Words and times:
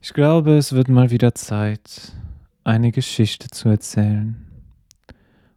Ich 0.00 0.12
glaube, 0.12 0.56
es 0.56 0.72
wird 0.72 0.88
mal 0.88 1.10
wieder 1.10 1.34
Zeit, 1.34 2.12
eine 2.64 2.92
Geschichte 2.92 3.48
zu 3.48 3.68
erzählen. 3.68 4.36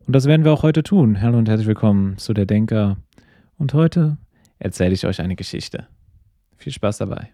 Und 0.07 0.13
das 0.13 0.25
werden 0.25 0.43
wir 0.43 0.53
auch 0.53 0.63
heute 0.63 0.81
tun. 0.81 1.21
Hallo 1.21 1.37
und 1.37 1.49
herzlich 1.49 1.67
willkommen 1.67 2.17
zu 2.17 2.33
der 2.33 2.45
Denker. 2.45 2.97
Und 3.57 3.73
heute 3.73 4.17
erzähle 4.57 4.93
ich 4.93 5.05
euch 5.05 5.21
eine 5.21 5.35
Geschichte. 5.35 5.87
Viel 6.57 6.73
Spaß 6.73 6.97
dabei. 6.99 7.29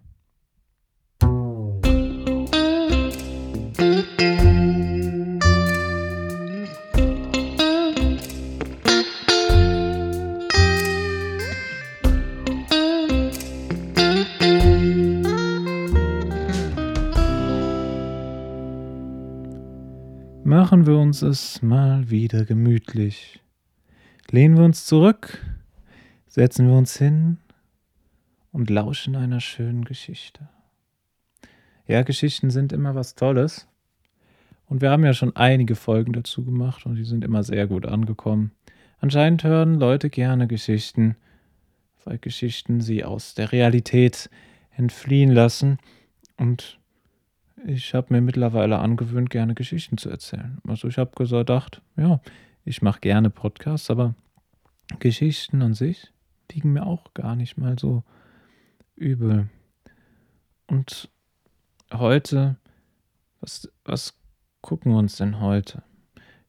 Machen 20.66 20.88
wir 20.88 20.98
uns 20.98 21.22
es 21.22 21.62
mal 21.62 22.10
wieder 22.10 22.44
gemütlich. 22.44 23.40
Lehnen 24.32 24.58
wir 24.58 24.64
uns 24.64 24.88
zurück, 24.88 25.46
setzen 26.28 26.68
wir 26.68 26.73
uns 26.73 26.98
hin 26.98 27.38
und 28.52 28.72
lauschen 28.72 29.16
einer 29.16 29.42
schönen 29.42 29.86
Geschichte. 29.86 30.50
Ja, 31.86 32.02
Geschichten 32.02 32.50
sind 32.50 32.73
immer 32.73 32.96
was 32.96 33.14
Tolles. 33.14 33.68
Und 34.66 34.82
wir 34.82 34.90
haben 34.90 35.06
ja 35.06 35.14
schon 35.14 35.36
einige 35.36 35.76
Folgen 35.76 36.14
dazu 36.14 36.44
gemacht 36.44 36.88
und 36.88 36.95
die 36.95 37.06
sind 37.06 37.23
immer 37.23 37.44
sehr 37.44 37.68
gut 37.68 37.86
angekommen. 37.86 38.52
Anscheinend 38.98 39.44
hören 39.44 39.76
Leute 39.76 40.09
gerne 40.09 40.48
Geschichten, 40.48 41.16
weil 42.06 42.18
Geschichten 42.18 42.82
sie 42.82 43.04
aus 43.04 43.36
der 43.36 43.52
Realität 43.52 44.32
entfliehen 44.72 45.30
lassen 45.30 45.78
und 46.38 46.80
ich 47.68 47.96
habe 47.96 48.14
mir 48.14 48.22
mittlerweile 48.22 48.80
angewöhnt, 48.80 49.30
gerne 49.30 49.56
Geschichten 49.56 49.98
zu 49.98 50.09
erzählen. 50.09 50.59
Also 50.67 50.88
ich 50.88 50.98
habe 50.98 51.12
gedacht, 51.16 51.81
ja, 51.98 52.22
ich 52.64 52.81
mache 52.81 53.00
gerne 53.00 53.30
Podcasts, 53.30 53.89
aber 53.89 54.14
Geschichten 55.00 55.62
an 55.62 55.73
sich 55.73 56.12
liegen 56.52 56.73
mir 56.73 56.86
auch 56.86 57.14
gar 57.16 57.36
nicht 57.36 57.58
mal 57.58 57.78
so 57.80 58.04
übel. 58.95 59.50
Und 60.67 61.09
heute, 61.92 62.58
was, 63.39 63.72
was 63.84 64.14
gucken 64.61 64.92
wir 64.92 65.00
uns 65.00 65.17
denn 65.17 65.39
heute? 65.39 65.82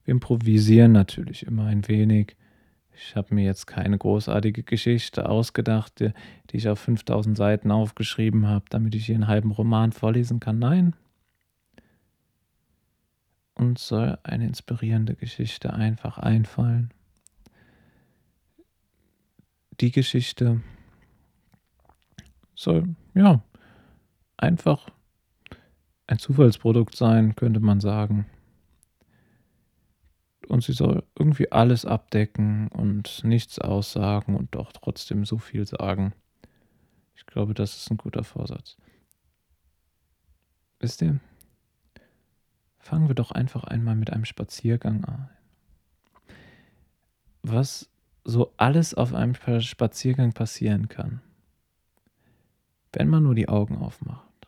Wir 0.03 0.11
improvisieren 0.11 0.91
natürlich 0.91 1.47
immer 1.47 1.65
ein 1.65 1.87
wenig. 1.87 2.35
Ich 2.95 3.15
habe 3.15 3.33
mir 3.33 3.43
jetzt 3.43 3.65
keine 3.65 3.97
großartige 3.97 4.63
Geschichte 4.63 5.27
ausgedacht, 5.27 5.99
die, 5.99 6.11
die 6.49 6.57
ich 6.57 6.69
auf 6.69 6.79
5000 6.79 7.35
Seiten 7.35 7.71
aufgeschrieben 7.71 8.47
habe, 8.47 8.65
damit 8.69 8.93
ich 8.93 9.07
hier 9.07 9.15
einen 9.15 9.27
halben 9.27 9.51
Roman 9.51 9.91
vorlesen 9.91 10.39
kann. 10.39 10.59
Nein, 10.59 10.95
uns 13.67 13.87
soll 13.87 14.17
eine 14.23 14.47
inspirierende 14.47 15.15
Geschichte 15.15 15.73
einfach 15.73 16.17
einfallen. 16.17 16.93
Die 19.79 19.91
Geschichte 19.91 20.61
soll, 22.55 22.95
ja, 23.13 23.43
einfach 24.37 24.89
ein 26.07 26.17
Zufallsprodukt 26.17 26.95
sein, 26.95 27.35
könnte 27.35 27.59
man 27.59 27.79
sagen. 27.79 28.25
Und 30.47 30.63
sie 30.63 30.73
soll 30.73 31.03
irgendwie 31.19 31.51
alles 31.51 31.85
abdecken 31.85 32.69
und 32.69 33.23
nichts 33.23 33.59
aussagen 33.59 34.35
und 34.35 34.55
doch 34.55 34.71
trotzdem 34.71 35.25
so 35.25 35.37
viel 35.37 35.67
sagen. 35.67 36.13
Ich 37.15 37.25
glaube, 37.25 37.53
das 37.53 37.75
ist 37.75 37.91
ein 37.91 37.97
guter 37.97 38.23
Vorsatz. 38.23 38.77
Wisst 40.79 41.01
ihr? 41.01 41.19
Fangen 42.87 43.09
wir 43.09 43.15
doch 43.15 43.31
einfach 43.31 43.65
einmal 43.65 43.95
mit 43.95 44.13
einem 44.13 44.23
Spaziergang 44.23 45.03
an. 45.03 45.29
Was 47.41 47.89
so 48.23 48.53
alles 48.55 48.93
auf 48.93 49.13
einem 49.13 49.35
Spaziergang 49.59 50.31
passieren 50.31 50.87
kann, 50.87 51.19
wenn 52.93 53.09
man 53.09 53.23
nur 53.23 53.35
die 53.35 53.49
Augen 53.49 53.75
aufmacht. 53.75 54.47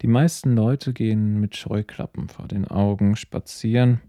Die 0.00 0.06
meisten 0.06 0.54
Leute 0.54 0.92
gehen 0.92 1.40
mit 1.40 1.56
Scheuklappen 1.56 2.28
vor 2.28 2.46
den 2.46 2.68
Augen 2.68 3.16
spazieren. 3.16 4.00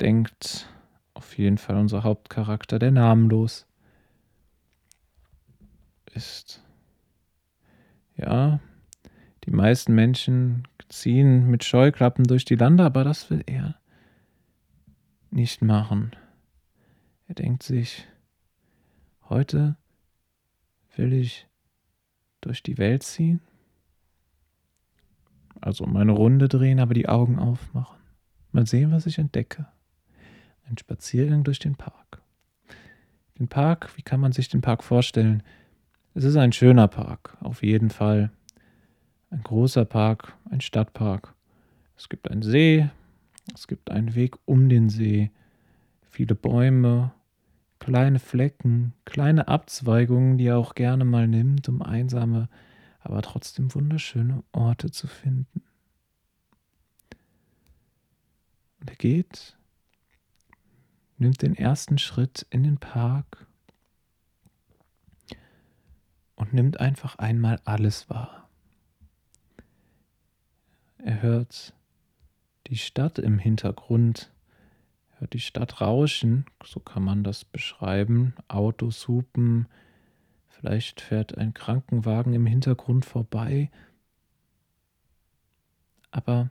Denkt 0.00 0.68
auf 1.14 1.38
jeden 1.38 1.56
Fall 1.56 1.76
unser 1.76 2.02
Hauptcharakter, 2.02 2.80
der 2.80 2.90
namenlos 2.90 3.64
ist. 6.14 6.64
Ja, 8.16 8.58
die 9.46 9.52
meisten 9.52 9.94
Menschen 9.94 10.66
ziehen 10.88 11.48
mit 11.48 11.64
Scheuklappen 11.64 12.24
durch 12.24 12.44
die 12.44 12.56
Lande, 12.56 12.84
aber 12.84 13.04
das 13.04 13.30
will 13.30 13.42
er 13.46 13.76
nicht 15.30 15.62
machen. 15.62 16.14
Er 17.28 17.34
denkt 17.34 17.62
sich, 17.62 18.06
heute 19.28 19.76
will 20.96 21.12
ich 21.12 21.46
durch 22.40 22.62
die 22.62 22.78
Welt 22.78 23.02
ziehen, 23.02 23.40
also 25.60 25.86
meine 25.86 26.12
Runde 26.12 26.48
drehen, 26.48 26.80
aber 26.80 26.94
die 26.94 27.08
Augen 27.08 27.38
aufmachen. 27.38 27.98
Mal 28.52 28.66
sehen, 28.66 28.92
was 28.92 29.06
ich 29.06 29.18
entdecke. 29.18 29.66
Ein 30.68 30.78
Spaziergang 30.78 31.44
durch 31.44 31.58
den 31.58 31.76
Park. 31.76 32.22
Den 33.38 33.48
Park, 33.48 33.96
wie 33.96 34.02
kann 34.02 34.20
man 34.20 34.32
sich 34.32 34.48
den 34.48 34.60
Park 34.60 34.82
vorstellen? 34.82 35.42
Es 36.14 36.24
ist 36.24 36.36
ein 36.36 36.52
schöner 36.52 36.88
Park, 36.88 37.36
auf 37.40 37.62
jeden 37.62 37.90
Fall. 37.90 38.30
Ein 39.30 39.42
großer 39.42 39.84
Park, 39.84 40.36
ein 40.50 40.60
Stadtpark. 40.60 41.34
Es 41.96 42.08
gibt 42.08 42.30
einen 42.30 42.42
See, 42.42 42.88
es 43.54 43.66
gibt 43.66 43.90
einen 43.90 44.14
Weg 44.14 44.36
um 44.44 44.68
den 44.68 44.88
See, 44.88 45.30
viele 46.02 46.34
Bäume, 46.34 47.12
kleine 47.78 48.18
Flecken, 48.18 48.94
kleine 49.04 49.48
Abzweigungen, 49.48 50.38
die 50.38 50.46
er 50.46 50.58
auch 50.58 50.74
gerne 50.74 51.04
mal 51.04 51.26
nimmt, 51.26 51.68
um 51.68 51.82
einsame, 51.82 52.48
aber 53.00 53.22
trotzdem 53.22 53.74
wunderschöne 53.74 54.44
Orte 54.52 54.90
zu 54.90 55.08
finden. 55.08 55.62
Und 58.80 58.90
er 58.90 58.96
geht, 58.96 59.56
nimmt 61.18 61.42
den 61.42 61.56
ersten 61.56 61.98
Schritt 61.98 62.46
in 62.50 62.62
den 62.62 62.78
Park 62.78 63.46
und 66.36 66.52
nimmt 66.52 66.78
einfach 66.78 67.16
einmal 67.16 67.60
alles 67.64 68.08
wahr. 68.08 68.45
Er 70.98 71.22
hört 71.22 71.74
die 72.68 72.76
Stadt 72.76 73.18
im 73.18 73.38
Hintergrund, 73.38 74.32
er 75.10 75.20
hört 75.20 75.34
die 75.34 75.40
Stadt 75.40 75.80
rauschen, 75.80 76.46
so 76.64 76.80
kann 76.80 77.02
man 77.02 77.22
das 77.22 77.44
beschreiben. 77.44 78.34
Autos 78.48 79.06
hupen, 79.06 79.68
vielleicht 80.48 81.00
fährt 81.00 81.36
ein 81.36 81.54
Krankenwagen 81.54 82.32
im 82.32 82.46
Hintergrund 82.46 83.04
vorbei. 83.04 83.70
Aber 86.10 86.50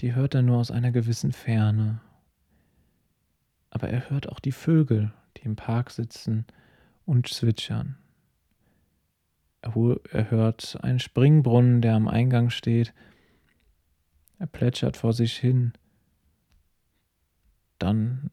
die 0.00 0.14
hört 0.14 0.34
er 0.34 0.42
nur 0.42 0.58
aus 0.58 0.70
einer 0.70 0.90
gewissen 0.90 1.32
Ferne. 1.32 2.00
Aber 3.70 3.88
er 3.88 4.10
hört 4.10 4.28
auch 4.28 4.40
die 4.40 4.52
Vögel, 4.52 5.12
die 5.36 5.42
im 5.42 5.56
Park 5.56 5.90
sitzen 5.90 6.46
und 7.04 7.28
zwitschern. 7.28 7.96
Er 9.60 10.30
hört 10.30 10.78
einen 10.82 10.98
Springbrunnen, 10.98 11.82
der 11.82 11.94
am 11.94 12.08
Eingang 12.08 12.50
steht 12.50 12.92
er 14.42 14.48
plätschert 14.48 14.96
vor 14.96 15.12
sich 15.12 15.36
hin. 15.36 15.72
Dann 17.78 18.32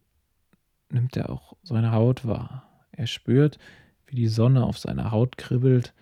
nimmt 0.90 1.16
er 1.16 1.30
auch 1.30 1.56
seine 1.62 1.92
Haut 1.92 2.26
wahr. 2.26 2.68
Er 2.92 3.06
spürt, 3.06 3.60
wie 4.08 4.16
die 4.16 4.28
Sonne 4.28 4.64
auf 4.64 4.80
seiner 4.80 5.12
Haut 5.12 5.38
kribbelt. 5.38 5.94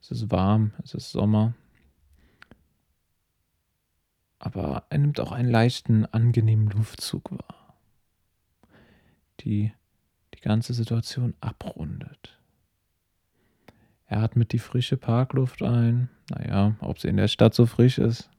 Es 0.00 0.10
ist 0.10 0.30
warm, 0.30 0.72
es 0.82 0.94
ist 0.94 1.12
Sommer. 1.12 1.52
Aber 4.38 4.84
er 4.88 4.96
nimmt 4.96 5.20
auch 5.20 5.32
einen 5.32 5.50
leichten, 5.50 6.06
angenehmen 6.06 6.70
Luftzug 6.70 7.30
wahr, 7.30 7.74
die 9.40 9.70
die 10.32 10.40
ganze 10.40 10.72
Situation 10.72 11.34
abrundet. 11.42 12.40
Er 14.06 14.22
atmet 14.22 14.52
die 14.52 14.58
frische 14.58 14.96
Parkluft 14.96 15.62
ein. 15.62 16.08
Naja, 16.30 16.74
ob 16.80 16.98
sie 16.98 17.08
in 17.08 17.18
der 17.18 17.28
Stadt 17.28 17.54
so 17.54 17.66
frisch 17.66 17.98
ist, 17.98 18.30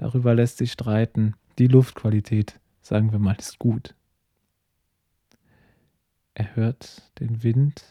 Darüber 0.00 0.34
lässt 0.34 0.56
sich 0.56 0.72
streiten. 0.72 1.34
Die 1.58 1.66
Luftqualität, 1.66 2.58
sagen 2.80 3.12
wir 3.12 3.18
mal, 3.18 3.36
ist 3.36 3.58
gut. 3.58 3.94
Er 6.32 6.56
hört 6.56 7.02
den 7.18 7.42
Wind 7.42 7.84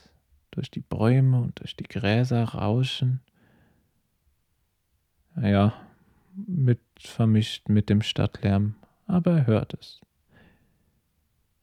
durch 0.50 0.72
die 0.72 0.80
Bäume 0.80 1.40
und 1.40 1.60
durch 1.60 1.76
die 1.76 1.84
Gräser 1.84 2.44
rauschen. 2.46 3.22
Naja, 5.36 5.72
mit 6.34 6.80
vermischt 6.98 7.70
mit 7.70 7.92
dem 7.92 8.02
Stadtlärm, 8.02 8.74
aber 9.06 9.38
er 9.38 9.46
hört 9.46 9.76
es. 9.76 10.02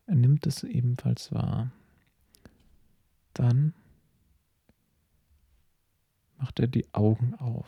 Er 0.07 0.15
nimmt 0.15 0.47
es 0.47 0.63
ebenfalls 0.63 1.33
wahr. 1.33 1.73
Dann 3.35 3.75
macht 6.39 6.61
er 6.61 6.69
die 6.69 6.87
Augen 6.95 7.35
auf. 7.35 7.67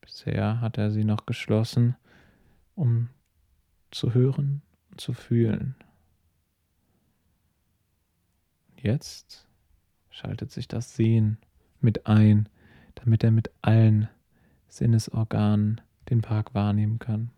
Bisher 0.00 0.60
hat 0.60 0.78
er 0.78 0.92
sie 0.92 1.02
noch 1.02 1.26
geschlossen, 1.26 1.96
um 2.74 3.08
zu 3.90 4.14
hören 4.14 4.62
und 4.90 5.00
zu 5.00 5.12
fühlen. 5.12 5.74
Jetzt 8.76 9.46
schaltet 10.10 10.50
sich 10.50 10.66
das 10.68 10.96
Sehen 10.96 11.38
mit 11.80 12.06
ein, 12.06 12.48
damit 12.96 13.22
er 13.24 13.30
mit 13.30 13.50
allen 13.62 14.08
Sinnesorganen 14.68 15.80
den 16.10 16.20
Park 16.20 16.54
wahrnehmen 16.54 16.98
kann. 16.98 17.30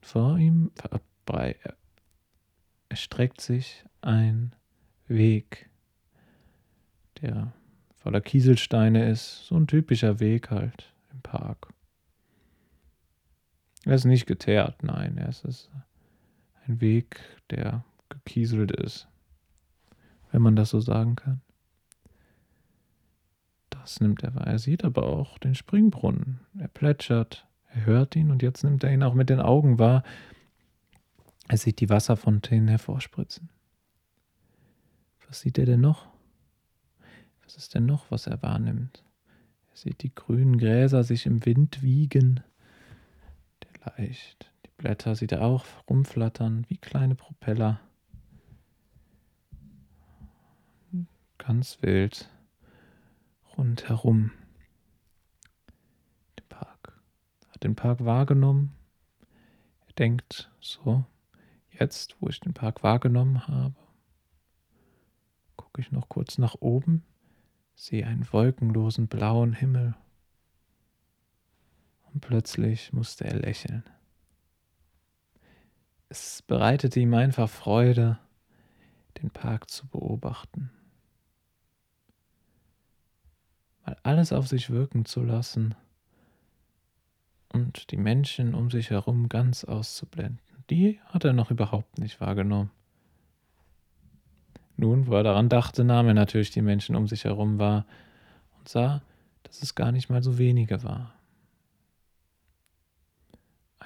Vor 0.00 0.38
ihm 0.38 0.70
erstreckt 2.88 3.40
sich 3.40 3.84
ein 4.00 4.54
Weg, 5.06 5.70
der 7.20 7.52
voller 7.96 8.20
Kieselsteine 8.20 9.10
ist, 9.10 9.46
so 9.46 9.56
ein 9.56 9.66
typischer 9.66 10.20
Weg 10.20 10.50
halt 10.50 10.92
im 11.12 11.20
Park. 11.20 11.72
Er 13.84 13.94
ist 13.94 14.04
nicht 14.04 14.26
geteert, 14.26 14.82
nein, 14.82 15.16
er 15.18 15.28
ist 15.28 15.70
ein 16.66 16.80
Weg, 16.80 17.20
der 17.50 17.84
gekieselt 18.08 18.72
ist, 18.72 19.08
wenn 20.30 20.42
man 20.42 20.56
das 20.56 20.70
so 20.70 20.80
sagen 20.80 21.16
kann. 21.16 21.40
Das 23.70 24.00
nimmt 24.00 24.22
er 24.22 24.34
wahr. 24.34 24.46
Er 24.46 24.58
sieht 24.58 24.84
aber 24.84 25.04
auch 25.04 25.38
den 25.38 25.54
Springbrunnen. 25.54 26.40
Er 26.58 26.68
plätschert, 26.68 27.46
er 27.68 27.86
hört 27.86 28.16
ihn 28.16 28.30
und 28.30 28.42
jetzt 28.42 28.62
nimmt 28.64 28.84
er 28.84 28.92
ihn 28.92 29.02
auch 29.02 29.14
mit 29.14 29.30
den 29.30 29.40
Augen 29.40 29.78
wahr. 29.78 30.02
Er 31.48 31.56
sieht 31.56 31.80
die 31.80 31.88
Wasserfontänen 31.88 32.68
hervorspritzen. 32.68 33.48
Was 35.26 35.40
sieht 35.40 35.58
er 35.58 35.66
denn 35.66 35.80
noch? 35.80 36.06
Was 37.44 37.56
ist 37.56 37.74
denn 37.74 37.86
noch, 37.86 38.10
was 38.10 38.26
er 38.26 38.42
wahrnimmt? 38.42 39.04
Er 39.70 39.76
sieht 39.76 40.02
die 40.02 40.14
grünen 40.14 40.58
Gräser 40.58 41.04
sich 41.04 41.24
im 41.24 41.46
Wind 41.46 41.82
wiegen. 41.82 42.42
Der 43.88 44.04
leicht. 44.04 44.52
Die 44.66 44.70
Blätter 44.76 45.14
sieht 45.14 45.32
er 45.32 45.42
auch 45.42 45.64
rumflattern 45.88 46.66
wie 46.68 46.76
kleine 46.76 47.14
Propeller. 47.14 47.80
Ganz 51.38 51.80
wild 51.80 52.28
rundherum. 53.56 54.32
Den 56.38 56.48
Park. 56.48 57.00
Hat 57.50 57.64
den 57.64 57.76
Park 57.76 58.04
wahrgenommen. 58.04 58.72
Er 59.86 59.92
denkt 59.94 60.50
so, 60.60 61.04
jetzt, 61.70 62.16
wo 62.20 62.28
ich 62.28 62.40
den 62.40 62.54
Park 62.54 62.82
wahrgenommen 62.82 63.46
habe, 63.46 63.76
gucke 65.56 65.80
ich 65.80 65.92
noch 65.92 66.08
kurz 66.08 66.38
nach 66.38 66.56
oben, 66.60 67.04
sehe 67.74 68.06
einen 68.06 68.30
wolkenlosen 68.32 69.08
blauen 69.08 69.52
Himmel. 69.52 69.94
Und 72.12 72.20
plötzlich 72.20 72.92
musste 72.92 73.24
er 73.24 73.36
lächeln. 73.36 73.84
Es 76.08 76.42
bereitete 76.42 77.00
ihm 77.00 77.14
einfach 77.14 77.50
Freude, 77.50 78.18
den 79.20 79.30
Park 79.30 79.70
zu 79.70 79.86
beobachten 79.86 80.70
mal 83.88 83.96
alles 84.02 84.32
auf 84.32 84.46
sich 84.46 84.68
wirken 84.70 85.06
zu 85.06 85.22
lassen 85.22 85.74
und 87.52 87.90
die 87.90 87.96
Menschen 87.96 88.54
um 88.54 88.70
sich 88.70 88.90
herum 88.90 89.28
ganz 89.30 89.64
auszublenden. 89.64 90.40
Die 90.68 91.00
hat 91.06 91.24
er 91.24 91.32
noch 91.32 91.50
überhaupt 91.50 91.98
nicht 91.98 92.20
wahrgenommen. 92.20 92.70
Nun, 94.76 95.06
wo 95.06 95.14
er 95.14 95.22
daran 95.22 95.48
dachte, 95.48 95.84
nahm 95.84 96.08
er 96.08 96.14
natürlich 96.14 96.50
die 96.50 96.60
Menschen 96.60 96.94
um 96.94 97.08
sich 97.08 97.24
herum 97.24 97.58
wahr 97.58 97.86
und 98.58 98.68
sah, 98.68 99.02
dass 99.44 99.62
es 99.62 99.74
gar 99.74 99.90
nicht 99.90 100.10
mal 100.10 100.22
so 100.22 100.36
wenige 100.36 100.82
war. 100.82 101.14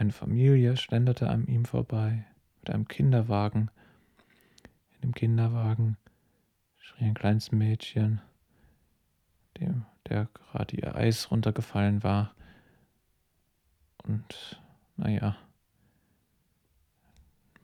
Eine 0.03 0.11
Familie 0.11 0.77
schlenderte 0.77 1.31
an 1.31 1.47
ihm 1.47 1.65
vorbei 1.65 2.25
mit 2.59 2.71
einem 2.71 2.89
Kinderwagen. 2.89 3.71
In 4.95 5.01
dem 5.01 5.15
Kinderwagen 5.15 5.97
schrie 6.77 7.05
ein 7.05 7.15
kleines 7.15 7.53
Mädchen, 7.53 8.21
dem 9.61 9.87
der 10.09 10.27
gerade 10.35 10.75
ihr 10.75 10.97
Eis 10.97 11.31
runtergefallen 11.31 12.03
war. 12.03 12.35
Und 14.03 14.61
naja, 14.97 15.37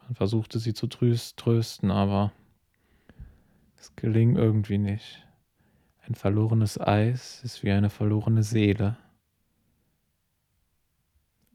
man 0.05 0.14
versuchte 0.14 0.61
sie 0.61 0.75
zu 0.75 0.87
trösten, 0.87 1.91
aber 1.91 2.31
es 3.79 3.96
geling 3.96 4.37
irgendwie 4.37 4.79
nicht. 4.79 5.26
Ein 6.06 6.14
verlorenes 6.14 6.81
Eis 6.81 7.43
ist 7.43 7.64
wie 7.64 7.73
eine 7.73 7.91
verlorene 7.91 8.44
Seele. 8.44 8.96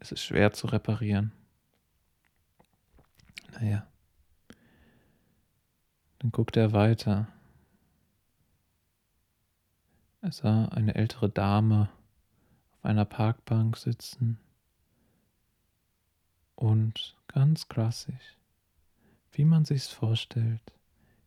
Es 0.04 0.12
ist 0.12 0.22
schwer 0.22 0.52
zu 0.52 0.68
reparieren. 0.68 1.32
Naja. 3.54 3.88
Dann 6.20 6.30
guckt 6.34 6.58
er 6.58 6.74
weiter. 6.74 7.30
Er 10.20 10.34
sah 10.34 10.66
eine 10.66 10.96
ältere 10.96 11.30
Dame 11.30 11.90
auf 12.74 12.84
einer 12.84 13.06
Parkbank 13.06 13.78
sitzen 13.78 14.40
und 16.56 17.16
ganz 17.28 17.70
klassisch, 17.70 18.38
wie 19.32 19.46
man 19.46 19.64
sich's 19.64 19.88
vorstellt, 19.88 20.74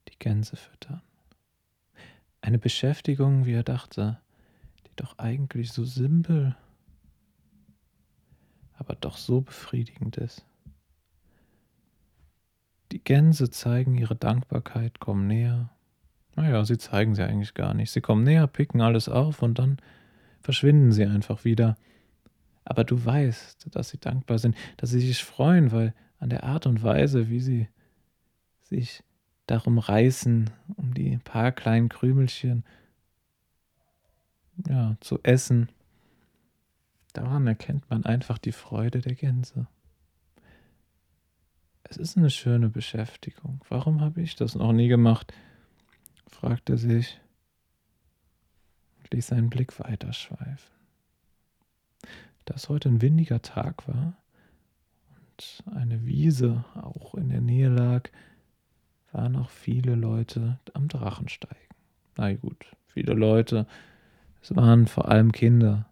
die 0.08 0.19
Gänse 0.19 0.56
füttern. 0.56 1.00
Eine 2.43 2.58
Beschäftigung, 2.58 3.46
wie 3.46 3.55
er 3.55 3.64
dachte, 3.64 4.20
die 4.87 4.96
doch 4.96 5.17
eigentlich 5.17 5.73
so 5.73 5.87
simpel, 5.87 6.55
aber 8.87 8.97
doch 8.97 9.17
so 9.17 9.41
befriedigend 9.41 10.17
ist. 10.17 10.47
Die 12.93 13.03
Gänse 13.03 13.50
zeigen 13.50 13.97
ihre 13.97 14.15
Dankbarkeit, 14.17 15.00
kommen 15.00 15.27
näher 15.27 15.71
naja, 16.37 16.65
sie 16.67 16.77
zeigen 16.77 17.15
sie 17.15 17.25
eigentlich 17.25 17.55
gar 17.55 17.73
nicht. 17.73 17.91
Sie 17.91 18.03
kommen 18.03 18.23
näher, 18.23 18.47
picken 18.47 18.83
alles 18.83 19.09
auf 19.09 19.43
und 19.43 19.59
dann 19.59 19.79
verschwinden 20.43 20.93
sie 20.93 21.06
einfach 21.06 21.44
wieder. 21.44 21.77
Aber 22.65 22.85
du 22.85 23.03
weißt, 23.03 23.75
dass 23.75 23.88
sie 23.88 23.99
dankbar 23.99 24.38
sind, 24.38 24.55
dass 24.77 24.91
sie 24.91 25.00
sich 25.00 25.25
freuen, 25.25 25.73
weil 25.73 25.94
an 26.19 26.29
der 26.29 26.44
Art 26.44 26.67
und 26.67 26.83
Weise, 26.83 27.31
wie 27.31 27.41
sie 27.41 27.69
sich 28.62 29.03
darum 29.47 29.79
reißen, 29.79 30.50
um 30.77 30.93
die 30.93 31.17
paar 31.19 31.53
kleinen 31.53 31.88
Krümelchen 31.88 32.65
ja, 34.69 34.97
zu 35.00 35.21
essen, 35.23 35.71
daran 37.16 37.46
erkennt 37.46 37.88
man 37.90 38.04
einfach 38.04 38.38
die 38.38 38.52
Freude 38.52 39.00
der 39.00 39.14
Gänse. 39.14 39.66
Es 41.85 41.96
ist 41.96 42.16
eine 42.16 42.30
schöne 42.30 42.68
Beschäftigung. 42.68 43.64
Warum 43.68 44.00
habe 44.00 44.20
ich 44.20 44.35
das 44.37 44.54
noch 44.54 44.73
nie 44.73 44.88
gemacht? 44.88 45.32
fragte 46.28 46.75
er 46.75 46.78
sich 46.78 47.20
und 48.99 49.14
ließ 49.14 49.28
seinen 49.28 49.49
Blick 49.49 49.78
weiterschweifen. 49.80 50.75
Da 52.44 52.54
es 52.54 52.68
heute 52.68 52.88
ein 52.88 53.00
windiger 53.00 53.40
Tag 53.40 53.88
war 53.88 54.14
und 55.16 55.64
eine 55.75 56.04
Wiese 56.04 56.64
auch 56.75 57.14
in 57.14 57.30
der 57.30 57.40
Nähe 57.40 57.68
lag, 57.68 58.11
waren 59.12 59.37
auch 59.37 59.50
viele 59.50 59.94
Leute 59.94 60.58
am 60.75 60.88
Drachensteigen. 60.88 61.56
Na 62.16 62.35
gut, 62.35 62.66
viele 62.88 63.14
Leute, 63.14 63.66
es 64.42 64.54
waren 64.54 64.87
vor 64.87 65.08
allem 65.08 65.32
Kinder. 65.32 65.88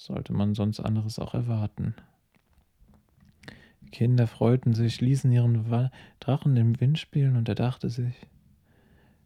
Sollte 0.00 0.32
man 0.32 0.54
sonst 0.54 0.80
anderes 0.80 1.18
auch 1.18 1.34
erwarten? 1.34 1.94
Die 3.82 3.90
Kinder 3.90 4.26
freuten 4.26 4.72
sich, 4.72 5.02
ließen 5.02 5.30
ihren 5.30 5.90
Drachen 6.20 6.56
im 6.56 6.80
Wind 6.80 6.98
spielen 6.98 7.36
und 7.36 7.50
er 7.50 7.54
dachte 7.54 7.90
sich, 7.90 8.14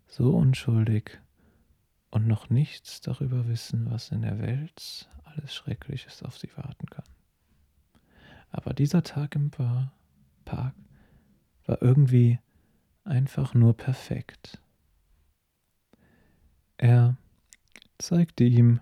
so 0.09 0.35
unschuldig 0.35 1.21
und 2.11 2.27
noch 2.27 2.51
nichts 2.51 3.01
darüber 3.01 3.47
wissen, 3.47 3.89
was 3.89 4.11
in 4.11 4.23
der 4.23 4.41
Welt 4.41 5.09
alles 5.23 5.55
Schreckliches 5.55 6.25
auf 6.25 6.39
sie 6.39 6.51
warten 6.57 6.87
kann. 6.87 7.05
Aber 8.51 8.75
dieser 8.75 9.05
Tag 9.05 9.37
im 9.37 9.53
Park 9.53 10.75
war 11.67 11.83
irgendwie 11.83 12.41
einfach 13.05 13.55
nur 13.55 13.77
perfekt. 13.77 14.61
Er 16.79 17.17
zeigte 17.97 18.43
ihm, 18.43 18.81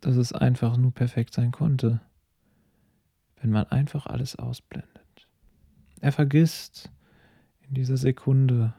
dass 0.00 0.16
es 0.16 0.32
einfach 0.32 0.76
nur 0.76 0.92
perfekt 0.92 1.34
sein 1.34 1.52
konnte, 1.52 2.00
wenn 3.40 3.50
man 3.50 3.66
einfach 3.66 4.06
alles 4.06 4.36
ausblendet. 4.36 4.88
Er 6.00 6.12
vergisst 6.12 6.90
in 7.60 7.74
dieser 7.74 7.96
Sekunde, 7.96 8.74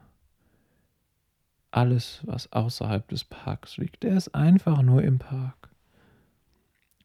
alles, 1.72 2.22
was 2.26 2.52
außerhalb 2.52 3.08
des 3.08 3.24
Parks 3.24 3.78
liegt. 3.78 4.04
Er 4.04 4.18
ist 4.18 4.36
einfach 4.36 4.82
nur 4.82 5.02
im 5.04 5.20
Park. 5.20 5.70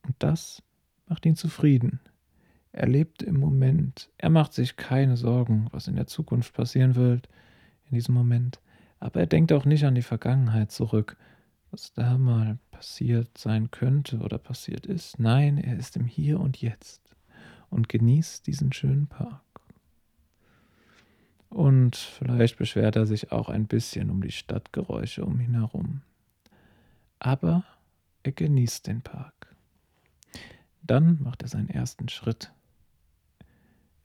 Und 0.02 0.16
das 0.18 0.62
macht 1.06 1.24
ihn 1.24 1.36
zufrieden. 1.36 2.00
Er 2.72 2.88
lebt 2.88 3.22
im 3.22 3.38
Moment. 3.38 4.10
Er 4.18 4.28
macht 4.28 4.52
sich 4.52 4.76
keine 4.76 5.16
Sorgen, 5.16 5.68
was 5.70 5.88
in 5.88 5.96
der 5.96 6.06
Zukunft 6.06 6.52
passieren 6.52 6.94
wird, 6.94 7.28
in 7.88 7.94
diesem 7.94 8.14
Moment. 8.14 8.60
Aber 8.98 9.20
er 9.20 9.26
denkt 9.26 9.52
auch 9.52 9.64
nicht 9.64 9.84
an 9.84 9.94
die 9.94 10.02
Vergangenheit 10.02 10.72
zurück, 10.72 11.16
was 11.70 11.92
da 11.94 12.18
mal 12.18 12.58
passiert 12.76 13.38
sein 13.38 13.70
könnte 13.70 14.18
oder 14.18 14.36
passiert 14.36 14.84
ist. 14.84 15.18
Nein, 15.18 15.56
er 15.56 15.78
ist 15.78 15.96
im 15.96 16.04
Hier 16.04 16.38
und 16.38 16.60
Jetzt 16.60 17.00
und 17.70 17.88
genießt 17.88 18.46
diesen 18.46 18.70
schönen 18.70 19.06
Park. 19.06 19.40
Und 21.48 21.96
vielleicht 21.96 22.58
beschwert 22.58 22.96
er 22.96 23.06
sich 23.06 23.32
auch 23.32 23.48
ein 23.48 23.66
bisschen 23.66 24.10
um 24.10 24.20
die 24.20 24.30
Stadtgeräusche 24.30 25.24
um 25.24 25.40
ihn 25.40 25.54
herum. 25.54 26.02
Aber 27.18 27.64
er 28.24 28.32
genießt 28.32 28.86
den 28.86 29.00
Park. 29.00 29.56
Dann 30.82 31.22
macht 31.22 31.40
er 31.40 31.48
seinen 31.48 31.70
ersten 31.70 32.10
Schritt. 32.10 32.52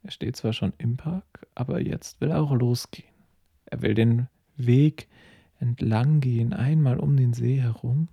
Er 0.04 0.12
steht 0.12 0.38
zwar 0.38 0.54
schon 0.54 0.72
im 0.78 0.96
Park, 0.96 1.46
aber 1.56 1.82
jetzt 1.82 2.22
will 2.22 2.32
er 2.32 2.42
auch 2.42 2.54
losgehen. 2.54 3.12
Er 3.66 3.82
will 3.82 3.96
den 3.96 4.30
Weg 4.56 5.10
entlang 5.60 6.22
gehen, 6.22 6.54
einmal 6.54 7.02
um 7.02 7.18
den 7.18 7.34
See 7.34 7.60
herum, 7.60 8.08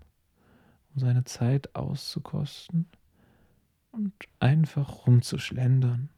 seine 0.98 1.24
Zeit 1.24 1.74
auszukosten 1.74 2.86
und 3.92 4.12
einfach 4.40 5.06
rumzuschlendern. 5.06 6.10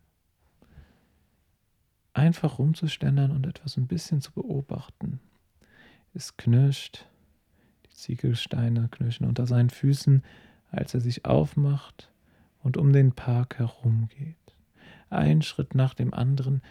Einfach 2.12 2.58
rumzuschlendern 2.58 3.30
und 3.30 3.46
etwas 3.46 3.76
ein 3.76 3.86
bisschen 3.86 4.20
zu 4.20 4.32
beobachten. 4.32 5.20
Es 6.12 6.36
knirscht, 6.36 7.06
die 7.86 7.94
Ziegelsteine 7.94 8.88
knirschen 8.90 9.26
unter 9.26 9.46
seinen 9.46 9.70
Füßen, 9.70 10.22
als 10.70 10.94
er 10.94 11.00
sich 11.00 11.24
aufmacht 11.24 12.12
und 12.62 12.76
um 12.76 12.92
den 12.92 13.12
Park 13.12 13.58
herumgeht. 13.58 14.36
Ein 15.08 15.42
Schritt 15.42 15.74
nach 15.74 15.94
dem 15.94 16.12
anderen. 16.14 16.62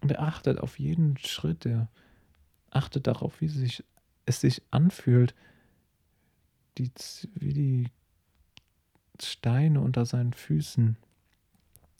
Und 0.00 0.12
er 0.12 0.22
achtet 0.22 0.58
auf 0.58 0.78
jeden 0.78 1.16
Schritt, 1.16 1.64
er 1.66 1.88
achtet 2.70 3.06
darauf, 3.06 3.40
wie 3.40 3.48
sich, 3.48 3.82
es 4.26 4.40
sich 4.40 4.62
anfühlt, 4.70 5.34
die, 6.78 6.90
wie 7.34 7.52
die 7.52 7.90
Steine 9.20 9.80
unter 9.80 10.06
seinen 10.06 10.32
Füßen. 10.32 10.96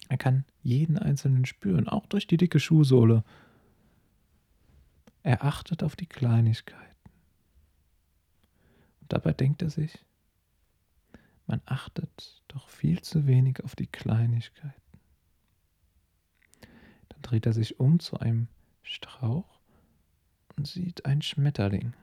Er 0.08 0.18
kann 0.18 0.44
jeden 0.62 0.98
einzelnen 0.98 1.46
spüren, 1.46 1.88
auch 1.88 2.06
durch 2.06 2.26
die 2.26 2.36
dicke 2.36 2.60
Schuhsohle. 2.60 3.24
Er 5.22 5.44
achtet 5.44 5.82
auf 5.82 5.96
die 5.96 6.06
Kleinigkeiten. 6.06 6.82
Und 9.00 9.12
dabei 9.12 9.32
denkt 9.32 9.62
er 9.62 9.70
sich, 9.70 10.04
man 11.46 11.60
achtet 11.66 12.42
doch 12.48 12.68
viel 12.68 13.02
zu 13.02 13.26
wenig 13.26 13.62
auf 13.64 13.76
die 13.76 13.86
Kleinigkeiten. 13.86 14.80
Dann 17.10 17.22
dreht 17.22 17.46
er 17.46 17.52
sich 17.52 17.80
um 17.80 18.00
zu 18.00 18.18
einem 18.18 18.48
Strauch 18.82 19.60
und 20.56 20.66
sieht 20.66 21.04
einen 21.04 21.22
Schmetterling. 21.22 21.94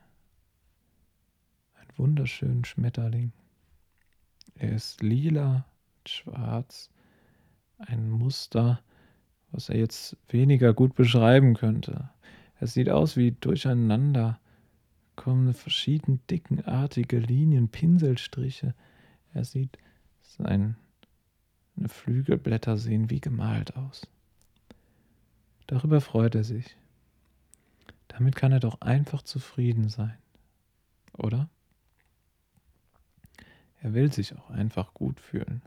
Wunderschönen 2.01 2.65
Schmetterling. 2.65 3.31
Er 4.55 4.71
ist 4.71 5.03
lila, 5.03 5.65
schwarz, 6.07 6.89
ein 7.77 8.09
Muster, 8.09 8.81
was 9.51 9.69
er 9.69 9.77
jetzt 9.77 10.17
weniger 10.27 10.73
gut 10.73 10.95
beschreiben 10.95 11.53
könnte. 11.53 12.09
Es 12.59 12.73
sieht 12.73 12.89
aus 12.89 13.17
wie 13.17 13.33
durcheinander 13.33 14.39
kommende 15.15 15.53
verschieden 15.53 16.21
dickenartige 16.27 17.19
Linien, 17.19 17.69
Pinselstriche. 17.69 18.73
Er 19.35 19.45
sieht, 19.45 19.77
seine 20.21 20.75
Flügelblätter 21.85 22.77
sehen 22.77 23.11
wie 23.11 23.21
gemalt 23.21 23.77
aus. 23.77 24.07
Darüber 25.67 26.01
freut 26.01 26.33
er 26.33 26.45
sich. 26.45 26.75
Damit 28.07 28.35
kann 28.35 28.51
er 28.51 28.59
doch 28.59 28.81
einfach 28.81 29.21
zufrieden 29.21 29.87
sein, 29.87 30.17
oder? 31.15 31.47
Er 33.81 33.93
will 33.93 34.13
sich 34.13 34.37
auch 34.37 34.49
einfach 34.51 34.93
gut 34.93 35.19
fühlen. 35.19 35.63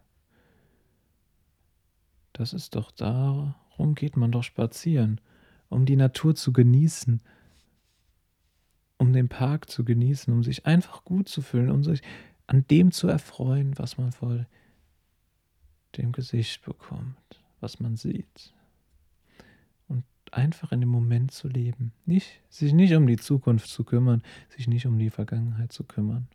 Das 2.33 2.53
ist 2.53 2.75
doch 2.75 2.91
darum 2.91 3.95
geht 3.95 4.17
man 4.17 4.33
doch 4.33 4.45
spazieren, 4.45 5.21
um 5.69 5.85
die 5.85 5.97
Natur 5.97 6.35
zu 6.35 6.53
genießen, 6.53 7.21
um 8.99 9.13
den 9.13 9.29
Park 9.29 9.69
zu 9.69 9.85
genießen, 9.85 10.33
um 10.33 10.45
sich 10.45 10.65
einfach 10.65 11.05
gut 11.05 11.29
zu 11.29 11.43
fühlen, 11.43 11.71
um 11.71 11.83
sich 11.83 12.03
an 12.47 12.65
dem 12.69 12.93
zu 12.93 13.09
erfreuen, 13.09 13.77
was 13.79 13.99
man 13.99 14.13
vor 14.13 14.47
dem 15.97 16.13
Gesicht 16.13 16.65
bekommt, 16.65 17.43
was 17.61 17.81
man 17.81 17.97
sieht. 17.97 18.55
Und 19.89 20.05
einfach 20.31 20.71
in 20.71 20.81
dem 20.81 20.89
Moment 20.89 21.33
zu 21.33 21.49
leben. 21.49 21.93
Nicht, 22.07 22.43
sich 22.49 22.73
nicht 22.73 22.95
um 22.95 23.07
die 23.07 23.17
Zukunft 23.17 23.69
zu 23.69 23.83
kümmern, 23.83 24.23
sich 24.51 24.69
nicht 24.69 24.87
um 24.87 24.99
die 24.99 25.11
Vergangenheit 25.11 25.73
zu 25.73 25.85
kümmern. 25.85 26.29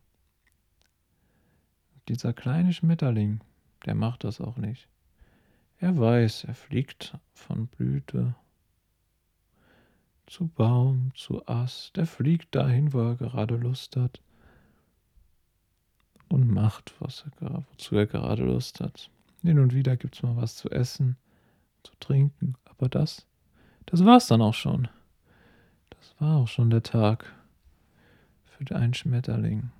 Dieser 2.08 2.32
kleine 2.32 2.72
Schmetterling, 2.72 3.40
der 3.86 3.94
macht 3.94 4.24
das 4.24 4.40
auch 4.40 4.56
nicht. 4.56 4.88
Er 5.78 5.98
weiß, 5.98 6.44
er 6.44 6.54
fliegt 6.54 7.16
von 7.32 7.66
Blüte 7.66 8.34
zu 10.26 10.46
Baum, 10.46 11.10
zu 11.14 11.46
Ast, 11.48 11.98
er 11.98 12.06
fliegt 12.06 12.54
dahin, 12.54 12.92
wo 12.92 13.00
er 13.00 13.16
gerade 13.16 13.56
Lust 13.56 13.96
hat 13.96 14.20
und 16.28 16.48
macht, 16.48 16.94
was 17.00 17.24
er, 17.40 17.64
wozu 17.70 17.96
er 17.96 18.06
gerade 18.06 18.44
Lust 18.44 18.80
hat. 18.80 19.10
Hin 19.42 19.58
und 19.58 19.74
wieder 19.74 19.96
gibt 19.96 20.14
es 20.14 20.22
mal 20.22 20.36
was 20.36 20.56
zu 20.56 20.70
essen, 20.70 21.16
zu 21.82 21.92
trinken, 21.98 22.54
aber 22.64 22.88
das, 22.88 23.26
das 23.86 24.04
war 24.04 24.18
es 24.18 24.26
dann 24.26 24.42
auch 24.42 24.54
schon. 24.54 24.88
Das 25.90 26.14
war 26.20 26.36
auch 26.36 26.48
schon 26.48 26.70
der 26.70 26.82
Tag 26.82 27.34
für 28.44 28.76
einen 28.76 28.94
Schmetterling. 28.94 29.70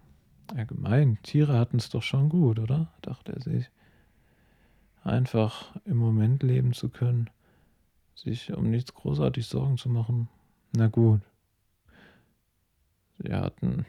Allgemein, 0.55 1.19
Tiere 1.23 1.59
hatten 1.59 1.77
es 1.77 1.91
doch 1.91 2.03
schon 2.03 2.29
gut, 2.29 2.59
oder? 2.59 2.93
dachte 3.03 3.33
er 3.33 3.41
sich. 3.41 3.71
Einfach 5.05 5.75
im 5.85 5.97
Moment 5.97 6.43
leben 6.43 6.73
zu 6.73 6.89
können, 6.89 7.31
sich 8.15 8.53
um 8.53 8.71
nichts 8.71 8.93
großartig 8.93 9.47
Sorgen 9.47 9.79
zu 9.79 9.89
machen. 9.89 10.29
Na 10.73 10.89
gut. 10.89 11.21
Sie 13.19 13.33
hatten 13.33 13.87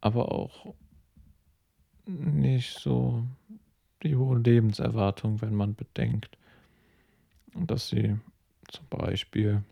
aber 0.00 0.32
auch 0.32 0.74
nicht 2.06 2.78
so 2.78 3.24
die 4.02 4.16
hohe 4.16 4.38
Lebenserwartung, 4.38 5.40
wenn 5.40 5.54
man 5.54 5.74
bedenkt, 5.74 6.36
dass 7.54 7.88
sie 7.88 8.18
zum 8.68 8.86
Beispiel 8.88 9.62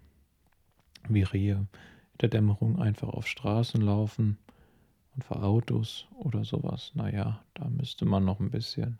wie 1.08 1.22
Rehe 1.22 1.54
in 1.54 1.68
der 2.20 2.28
Dämmerung 2.28 2.78
einfach 2.80 3.08
auf 3.08 3.26
Straßen 3.26 3.80
laufen 3.80 4.38
und 5.18 5.24
vor 5.24 5.42
Autos 5.42 6.06
oder 6.14 6.44
sowas. 6.44 6.92
Naja, 6.94 7.42
da 7.54 7.68
müsste 7.68 8.04
man 8.04 8.24
noch 8.24 8.38
ein 8.38 8.52
bisschen. 8.52 8.98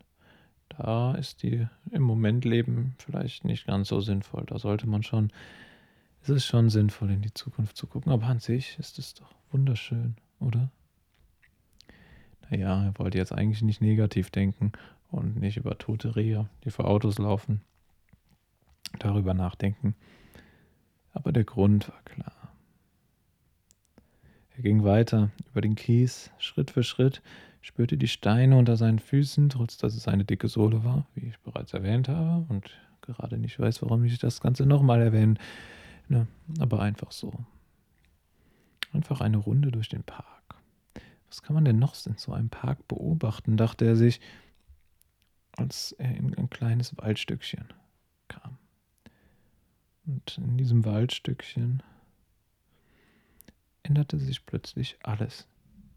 Da 0.67 1.15
ist 1.15 1.43
die 1.43 1.65
im 1.91 2.01
Moment 2.01 2.43
Leben 2.43 2.93
vielleicht 2.97 3.45
nicht 3.45 3.65
ganz 3.65 3.87
so 3.87 4.01
sinnvoll. 4.01 4.43
Da 4.45 4.59
sollte 4.59 4.85
man 4.85 5.01
schon, 5.01 5.31
es 6.21 6.27
ist 6.27 6.45
schon 6.45 6.69
sinnvoll, 6.69 7.11
in 7.11 7.21
die 7.21 7.33
Zukunft 7.33 7.77
zu 7.77 7.87
gucken. 7.87 8.11
Aber 8.11 8.25
an 8.25 8.39
sich 8.39 8.77
ist 8.79 8.99
es 8.99 9.13
doch 9.13 9.33
wunderschön, 9.51 10.17
oder? 10.41 10.69
Naja, 12.49 12.83
er 12.83 12.99
wollte 12.99 13.17
jetzt 13.17 13.31
eigentlich 13.31 13.61
nicht 13.61 13.79
negativ 13.79 14.29
denken 14.29 14.73
und 15.11 15.37
nicht 15.37 15.55
über 15.55 15.77
tote 15.77 16.17
Rehe, 16.17 16.49
die 16.65 16.71
vor 16.71 16.83
Autos 16.83 17.17
laufen, 17.17 17.61
darüber 18.99 19.33
nachdenken. 19.33 19.95
Aber 21.13 21.31
der 21.31 21.45
Grund 21.45 21.87
war 21.87 22.01
klar. 22.03 22.38
Er 24.59 24.63
ging 24.63 24.83
weiter 24.83 25.31
über 25.51 25.61
den 25.61 25.75
Kies, 25.75 26.31
Schritt 26.37 26.71
für 26.71 26.83
Schritt, 26.83 27.21
spürte 27.61 27.95
die 27.95 28.09
Steine 28.09 28.57
unter 28.57 28.75
seinen 28.75 28.99
Füßen, 28.99 29.47
trotz 29.47 29.77
dass 29.77 29.95
es 29.95 30.09
eine 30.09 30.25
dicke 30.25 30.49
Sohle 30.49 30.83
war, 30.83 31.07
wie 31.15 31.27
ich 31.27 31.39
bereits 31.39 31.73
erwähnt 31.73 32.09
habe, 32.09 32.45
und 32.49 32.69
gerade 33.01 33.37
nicht 33.37 33.57
weiß, 33.57 33.81
warum 33.83 34.03
ich 34.03 34.19
das 34.19 34.41
Ganze 34.41 34.65
nochmal 34.65 35.01
erwähne. 35.01 35.35
Ne, 36.09 36.27
aber 36.59 36.81
einfach 36.81 37.13
so. 37.13 37.31
Einfach 38.91 39.21
eine 39.21 39.37
Runde 39.37 39.71
durch 39.71 39.87
den 39.87 40.03
Park. 40.03 40.55
Was 41.29 41.41
kann 41.41 41.53
man 41.53 41.63
denn 41.63 41.79
noch 41.79 41.95
in 42.05 42.17
so 42.17 42.33
einem 42.33 42.49
Park 42.49 42.85
beobachten, 42.89 43.55
dachte 43.55 43.85
er 43.85 43.95
sich, 43.95 44.19
als 45.53 45.93
er 45.93 46.13
in 46.17 46.37
ein 46.37 46.49
kleines 46.49 46.97
Waldstückchen 46.97 47.63
kam. 48.27 48.57
Und 50.05 50.37
in 50.37 50.57
diesem 50.57 50.83
Waldstückchen 50.83 51.81
änderte 53.89 54.19
sich 54.19 54.45
plötzlich 54.45 54.97
alles. 55.03 55.47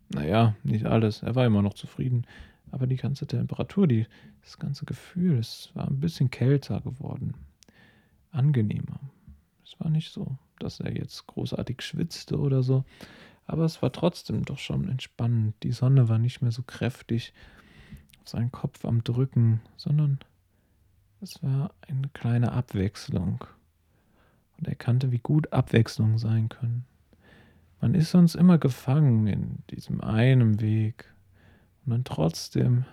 Naja, 0.08 0.56
nicht 0.64 0.86
alles, 0.86 1.22
er 1.22 1.34
war 1.34 1.46
immer 1.46 1.62
noch 1.62 1.74
zufrieden, 1.74 2.26
aber 2.70 2.86
die 2.86 2.96
ganze 2.96 3.26
Temperatur, 3.26 3.86
die, 3.86 4.06
das 4.42 4.58
ganze 4.58 4.84
Gefühl, 4.84 5.38
es 5.38 5.70
war 5.74 5.86
ein 5.86 6.00
bisschen 6.00 6.30
kälter 6.30 6.80
geworden, 6.80 7.34
angenehmer. 8.30 8.98
Es 9.64 9.78
war 9.78 9.90
nicht 9.90 10.12
so, 10.12 10.36
dass 10.58 10.80
er 10.80 10.96
jetzt 10.96 11.26
großartig 11.26 11.82
schwitzte 11.82 12.38
oder 12.38 12.62
so, 12.62 12.84
aber 13.46 13.64
es 13.64 13.80
war 13.82 13.92
trotzdem 13.92 14.44
doch 14.44 14.58
schon 14.58 14.88
entspannend. 14.88 15.54
Die 15.62 15.72
Sonne 15.72 16.08
war 16.08 16.18
nicht 16.18 16.42
mehr 16.42 16.52
so 16.52 16.62
kräftig 16.62 17.32
auf 18.20 18.28
seinen 18.28 18.52
Kopf 18.52 18.84
am 18.84 19.04
Drücken, 19.04 19.60
sondern 19.76 20.18
es 21.20 21.42
war 21.42 21.74
eine 21.88 22.08
kleine 22.08 22.52
Abwechslung. 22.52 23.44
Und 24.58 24.68
er 24.68 24.74
kannte, 24.74 25.10
wie 25.10 25.18
gut 25.18 25.52
Abwechslungen 25.52 26.18
sein 26.18 26.48
können. 26.48 26.84
Man 27.82 27.96
ist 27.96 28.12
sonst 28.12 28.36
immer 28.36 28.58
gefangen 28.58 29.26
in 29.26 29.58
diesem 29.70 30.00
einen 30.02 30.60
Weg 30.60 31.12
und 31.84 31.90
dann 31.90 32.04
trotzdem 32.04 32.84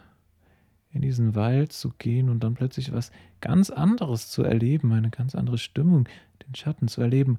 in 0.90 1.04
diesen 1.04 1.36
Wald 1.36 1.72
zu 1.72 1.92
gehen 2.00 2.28
und 2.28 2.44
dann 2.44 2.56
plötzlich 2.56 2.92
was 2.92 3.12
ganz 3.40 3.70
anderes 3.70 4.32
zu 4.32 4.42
erleben, 4.42 4.92
eine 4.92 5.12
ganz 5.12 5.36
andere 5.36 5.60
Stimmung, 5.60 6.10
den 6.44 6.56
Schatten 6.56 6.88
zu 6.88 7.02
erleben, 7.02 7.38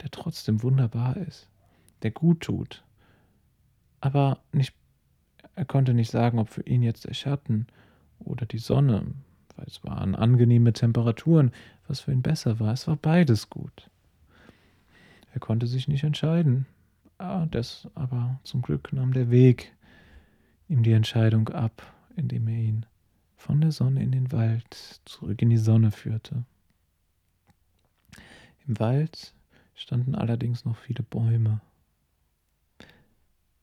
der 0.00 0.10
trotzdem 0.10 0.62
wunderbar 0.62 1.18
ist, 1.18 1.50
der 2.02 2.10
gut 2.10 2.40
tut. 2.40 2.82
Aber 4.00 4.38
nicht, 4.52 4.72
er 5.56 5.66
konnte 5.66 5.92
nicht 5.92 6.10
sagen, 6.10 6.38
ob 6.38 6.48
für 6.48 6.62
ihn 6.62 6.82
jetzt 6.82 7.06
der 7.06 7.12
Schatten 7.12 7.66
oder 8.18 8.46
die 8.46 8.56
Sonne, 8.56 9.08
weil 9.56 9.66
es 9.66 9.84
waren 9.84 10.14
angenehme 10.14 10.72
Temperaturen, 10.72 11.52
was 11.86 12.00
für 12.00 12.12
ihn 12.12 12.22
besser 12.22 12.58
war. 12.60 12.72
Es 12.72 12.88
war 12.88 12.96
beides 12.96 13.50
gut. 13.50 13.90
Er 15.34 15.40
konnte 15.40 15.66
sich 15.66 15.86
nicht 15.86 16.02
entscheiden. 16.02 16.64
Das 17.18 17.88
aber 17.94 18.40
zum 18.44 18.62
Glück 18.62 18.92
nahm 18.92 19.12
der 19.12 19.30
Weg 19.30 19.74
ihm 20.68 20.82
die 20.82 20.92
Entscheidung 20.92 21.48
ab 21.48 21.94
indem 22.18 22.48
er 22.48 22.56
ihn 22.56 22.86
von 23.36 23.60
der 23.60 23.70
Sonne 23.70 24.02
in 24.02 24.10
den 24.10 24.32
Wald 24.32 25.00
zurück 25.04 25.40
in 25.40 25.50
die 25.50 25.56
Sonne 25.56 25.92
führte. 25.92 26.44
Im 28.66 28.78
Wald 28.80 29.32
standen 29.74 30.14
allerdings 30.14 30.64
noch 30.64 30.76
viele 30.76 31.04
Bäume. 31.04 31.60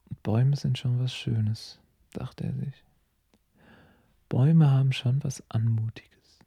Und 0.10 0.24
Bäume 0.24 0.56
sind 0.56 0.78
schon 0.78 1.00
was 1.00 1.14
Schönes, 1.14 1.80
dachte 2.14 2.46
er 2.46 2.54
sich. 2.54 2.84
Bäume 4.30 4.72
haben 4.72 4.94
schon 4.94 5.24
was 5.24 5.44
Anmutiges. 5.52 6.40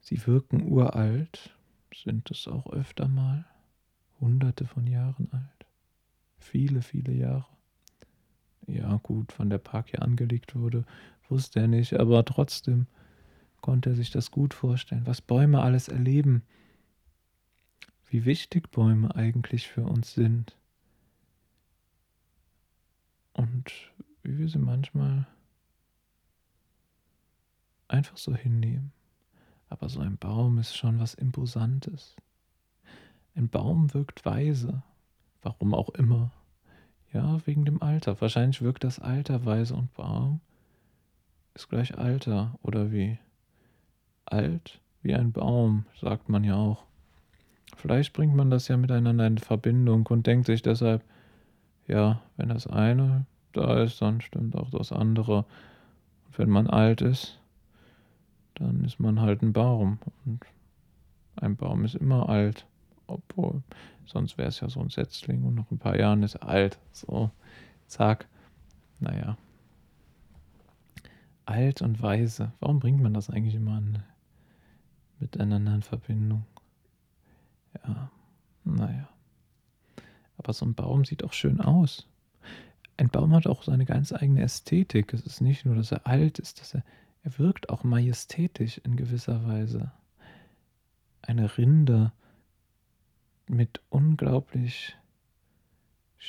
Sie 0.00 0.26
wirken 0.26 0.66
uralt, 0.72 1.54
sind 1.94 2.30
es 2.30 2.48
auch 2.48 2.72
öfter 2.72 3.06
mal, 3.06 3.44
hunderte 4.18 4.66
von 4.66 4.86
Jahren 4.86 5.28
alt, 5.30 5.59
viele, 6.40 6.82
viele 6.82 7.12
Jahre. 7.12 7.46
Ja, 8.66 8.96
gut, 9.02 9.34
wann 9.38 9.50
der 9.50 9.58
Park 9.58 9.90
hier 9.90 10.02
angelegt 10.02 10.54
wurde, 10.54 10.84
wusste 11.28 11.60
er 11.60 11.68
nicht, 11.68 11.94
aber 11.94 12.24
trotzdem 12.24 12.86
konnte 13.60 13.90
er 13.90 13.96
sich 13.96 14.10
das 14.10 14.30
gut 14.30 14.54
vorstellen, 14.54 15.06
was 15.06 15.20
Bäume 15.20 15.60
alles 15.60 15.88
erleben, 15.88 16.42
wie 18.08 18.24
wichtig 18.24 18.70
Bäume 18.70 19.14
eigentlich 19.14 19.68
für 19.68 19.84
uns 19.84 20.14
sind 20.14 20.56
und 23.32 23.72
wie 24.22 24.38
wir 24.38 24.48
sie 24.48 24.58
manchmal 24.58 25.26
einfach 27.88 28.16
so 28.16 28.34
hinnehmen. 28.34 28.92
Aber 29.68 29.88
so 29.88 30.00
ein 30.00 30.18
Baum 30.18 30.58
ist 30.58 30.76
schon 30.76 30.98
was 30.98 31.14
Imposantes. 31.14 32.16
Ein 33.34 33.48
Baum 33.48 33.94
wirkt 33.94 34.24
weise, 34.24 34.82
warum 35.42 35.74
auch 35.74 35.90
immer. 35.90 36.30
Ja, 37.12 37.44
wegen 37.46 37.64
dem 37.64 37.82
Alter. 37.82 38.20
Wahrscheinlich 38.20 38.62
wirkt 38.62 38.84
das 38.84 38.98
Alter 38.98 39.44
weise 39.44 39.74
und 39.74 39.92
Baum 39.94 40.40
ist 41.54 41.68
gleich 41.68 41.98
Alter 41.98 42.58
oder 42.62 42.92
wie? 42.92 43.18
Alt 44.24 44.80
wie 45.02 45.14
ein 45.14 45.32
Baum, 45.32 45.86
sagt 46.00 46.28
man 46.28 46.44
ja 46.44 46.56
auch. 46.56 46.84
Vielleicht 47.76 48.12
bringt 48.12 48.34
man 48.34 48.50
das 48.50 48.68
ja 48.68 48.76
miteinander 48.76 49.26
in 49.26 49.38
Verbindung 49.38 50.06
und 50.06 50.26
denkt 50.26 50.46
sich 50.46 50.62
deshalb, 50.62 51.02
ja, 51.86 52.20
wenn 52.36 52.50
das 52.50 52.66
eine 52.66 53.26
da 53.52 53.82
ist, 53.82 54.00
dann 54.02 54.20
stimmt 54.20 54.56
auch 54.56 54.70
das 54.70 54.92
andere. 54.92 55.44
Und 56.26 56.38
wenn 56.38 56.50
man 56.50 56.66
alt 56.66 57.00
ist, 57.00 57.40
dann 58.54 58.84
ist 58.84 59.00
man 59.00 59.20
halt 59.20 59.42
ein 59.42 59.52
Baum. 59.52 59.98
Und 60.24 60.40
ein 61.36 61.56
Baum 61.56 61.84
ist 61.84 61.94
immer 61.94 62.28
alt. 62.28 62.66
Obwohl, 63.10 63.62
sonst 64.06 64.38
wäre 64.38 64.48
es 64.48 64.60
ja 64.60 64.68
so 64.68 64.80
ein 64.80 64.90
Setzling 64.90 65.42
und 65.44 65.54
noch 65.54 65.70
ein 65.70 65.78
paar 65.78 65.98
Jahren 65.98 66.22
ist 66.22 66.36
er 66.36 66.48
alt. 66.48 66.78
So, 66.92 67.30
zack. 67.86 68.28
Naja. 69.00 69.36
Alt 71.44 71.82
und 71.82 72.00
weise. 72.00 72.52
Warum 72.60 72.78
bringt 72.78 73.02
man 73.02 73.14
das 73.14 73.30
eigentlich 73.30 73.54
immer 73.54 73.72
an, 73.72 74.02
miteinander 75.18 75.74
in 75.74 75.82
Verbindung? 75.82 76.44
Ja, 77.84 78.10
naja. 78.64 79.08
Aber 80.36 80.52
so 80.52 80.64
ein 80.64 80.74
Baum 80.74 81.04
sieht 81.04 81.24
auch 81.24 81.32
schön 81.32 81.60
aus. 81.60 82.06
Ein 82.96 83.08
Baum 83.08 83.34
hat 83.34 83.46
auch 83.46 83.62
seine 83.62 83.86
ganz 83.86 84.12
eigene 84.12 84.42
Ästhetik. 84.42 85.12
Es 85.14 85.22
ist 85.22 85.40
nicht 85.40 85.64
nur, 85.64 85.74
dass 85.74 85.92
er 85.92 86.06
alt 86.06 86.38
ist, 86.38 86.60
dass 86.60 86.74
er, 86.74 86.84
er 87.22 87.38
wirkt 87.38 87.70
auch 87.70 87.82
majestätisch 87.82 88.78
in 88.78 88.96
gewisser 88.96 89.46
Weise. 89.46 89.90
Eine 91.22 91.56
Rinde 91.58 92.12
mit 93.50 93.80
unglaublichen 93.88 94.94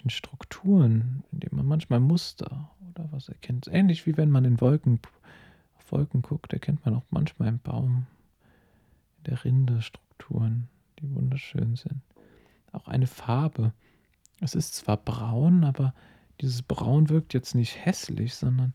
Strukturen, 0.08 1.24
in 1.32 1.40
denen 1.40 1.56
man 1.56 1.66
manchmal 1.66 2.00
Muster 2.00 2.72
oder 2.90 3.08
was 3.12 3.30
erkennt. 3.30 3.68
Ähnlich 3.68 4.06
wie 4.06 4.18
wenn 4.18 4.32
man 4.32 4.46
in 4.46 4.60
Wolken, 4.60 5.00
auf 5.78 5.92
Wolken 5.92 6.22
guckt, 6.22 6.54
erkennt 6.54 6.84
man 6.86 6.96
auch 6.96 7.06
manchmal 7.10 7.50
im 7.50 7.60
Baum, 7.60 8.08
in 9.18 9.24
der 9.26 9.44
Rinde 9.44 9.82
Strukturen, 9.82 10.68
die 11.00 11.14
wunderschön 11.14 11.76
sind. 11.76 12.02
Auch 12.72 12.88
eine 12.88 13.08
Farbe. 13.08 13.74
Es 14.40 14.56
ist 14.56 14.76
zwar 14.76 14.98
braun, 14.98 15.64
aber 15.64 15.94
dieses 16.42 16.64
Braun 16.64 17.10
wirkt 17.10 17.34
jetzt 17.34 17.54
nicht 17.54 17.86
hässlich, 17.86 18.34
sondern 18.34 18.74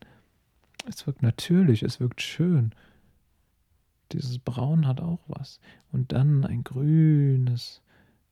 es 0.87 1.05
wirkt 1.05 1.21
natürlich, 1.21 1.83
es 1.83 1.99
wirkt 1.99 2.21
schön. 2.21 2.73
Dieses 4.13 4.39
Braun 4.39 4.87
hat 4.87 5.01
auch 5.01 5.19
was. 5.27 5.59
Und 5.91 6.13
dann 6.13 6.45
ein 6.45 6.63
grünes, 6.63 7.81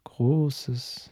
großes, 0.05 1.11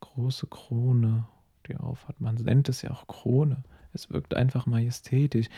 große 0.00 0.46
Krone, 0.46 1.28
die 1.66 1.76
auf 1.76 2.08
hat. 2.08 2.20
Man 2.20 2.36
nennt 2.36 2.70
es 2.70 2.80
ja 2.80 2.90
auch 2.90 3.06
Krone. 3.06 3.62
Es 3.92 4.10
wirkt 4.10 4.34
einfach 4.34 4.64
majestätisch. 4.64 5.48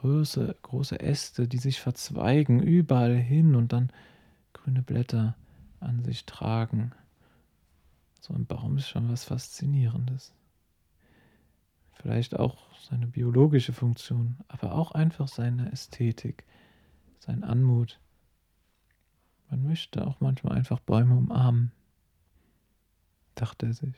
Große, 0.00 0.56
große 0.62 0.98
Äste, 0.98 1.46
die 1.46 1.58
sich 1.58 1.80
verzweigen 1.80 2.60
überall 2.60 3.16
hin 3.16 3.54
und 3.54 3.72
dann 3.72 3.92
grüne 4.52 4.82
Blätter 4.82 5.36
an 5.78 6.02
sich 6.02 6.26
tragen. 6.26 6.92
So 8.20 8.34
ein 8.34 8.46
Baum 8.46 8.78
ist 8.78 8.88
schon 8.88 9.08
was 9.08 9.24
Faszinierendes. 9.24 10.32
Vielleicht 11.92 12.38
auch 12.38 12.56
seine 12.80 13.06
biologische 13.06 13.74
Funktion, 13.74 14.38
aber 14.48 14.74
auch 14.74 14.92
einfach 14.92 15.28
seine 15.28 15.70
Ästhetik, 15.70 16.44
sein 17.18 17.44
Anmut. 17.44 18.00
Man 19.50 19.62
möchte 19.64 20.06
auch 20.06 20.20
manchmal 20.20 20.56
einfach 20.56 20.80
Bäume 20.80 21.14
umarmen 21.14 21.72
dachte 23.40 23.66
er 23.66 23.72
sich. 23.74 23.94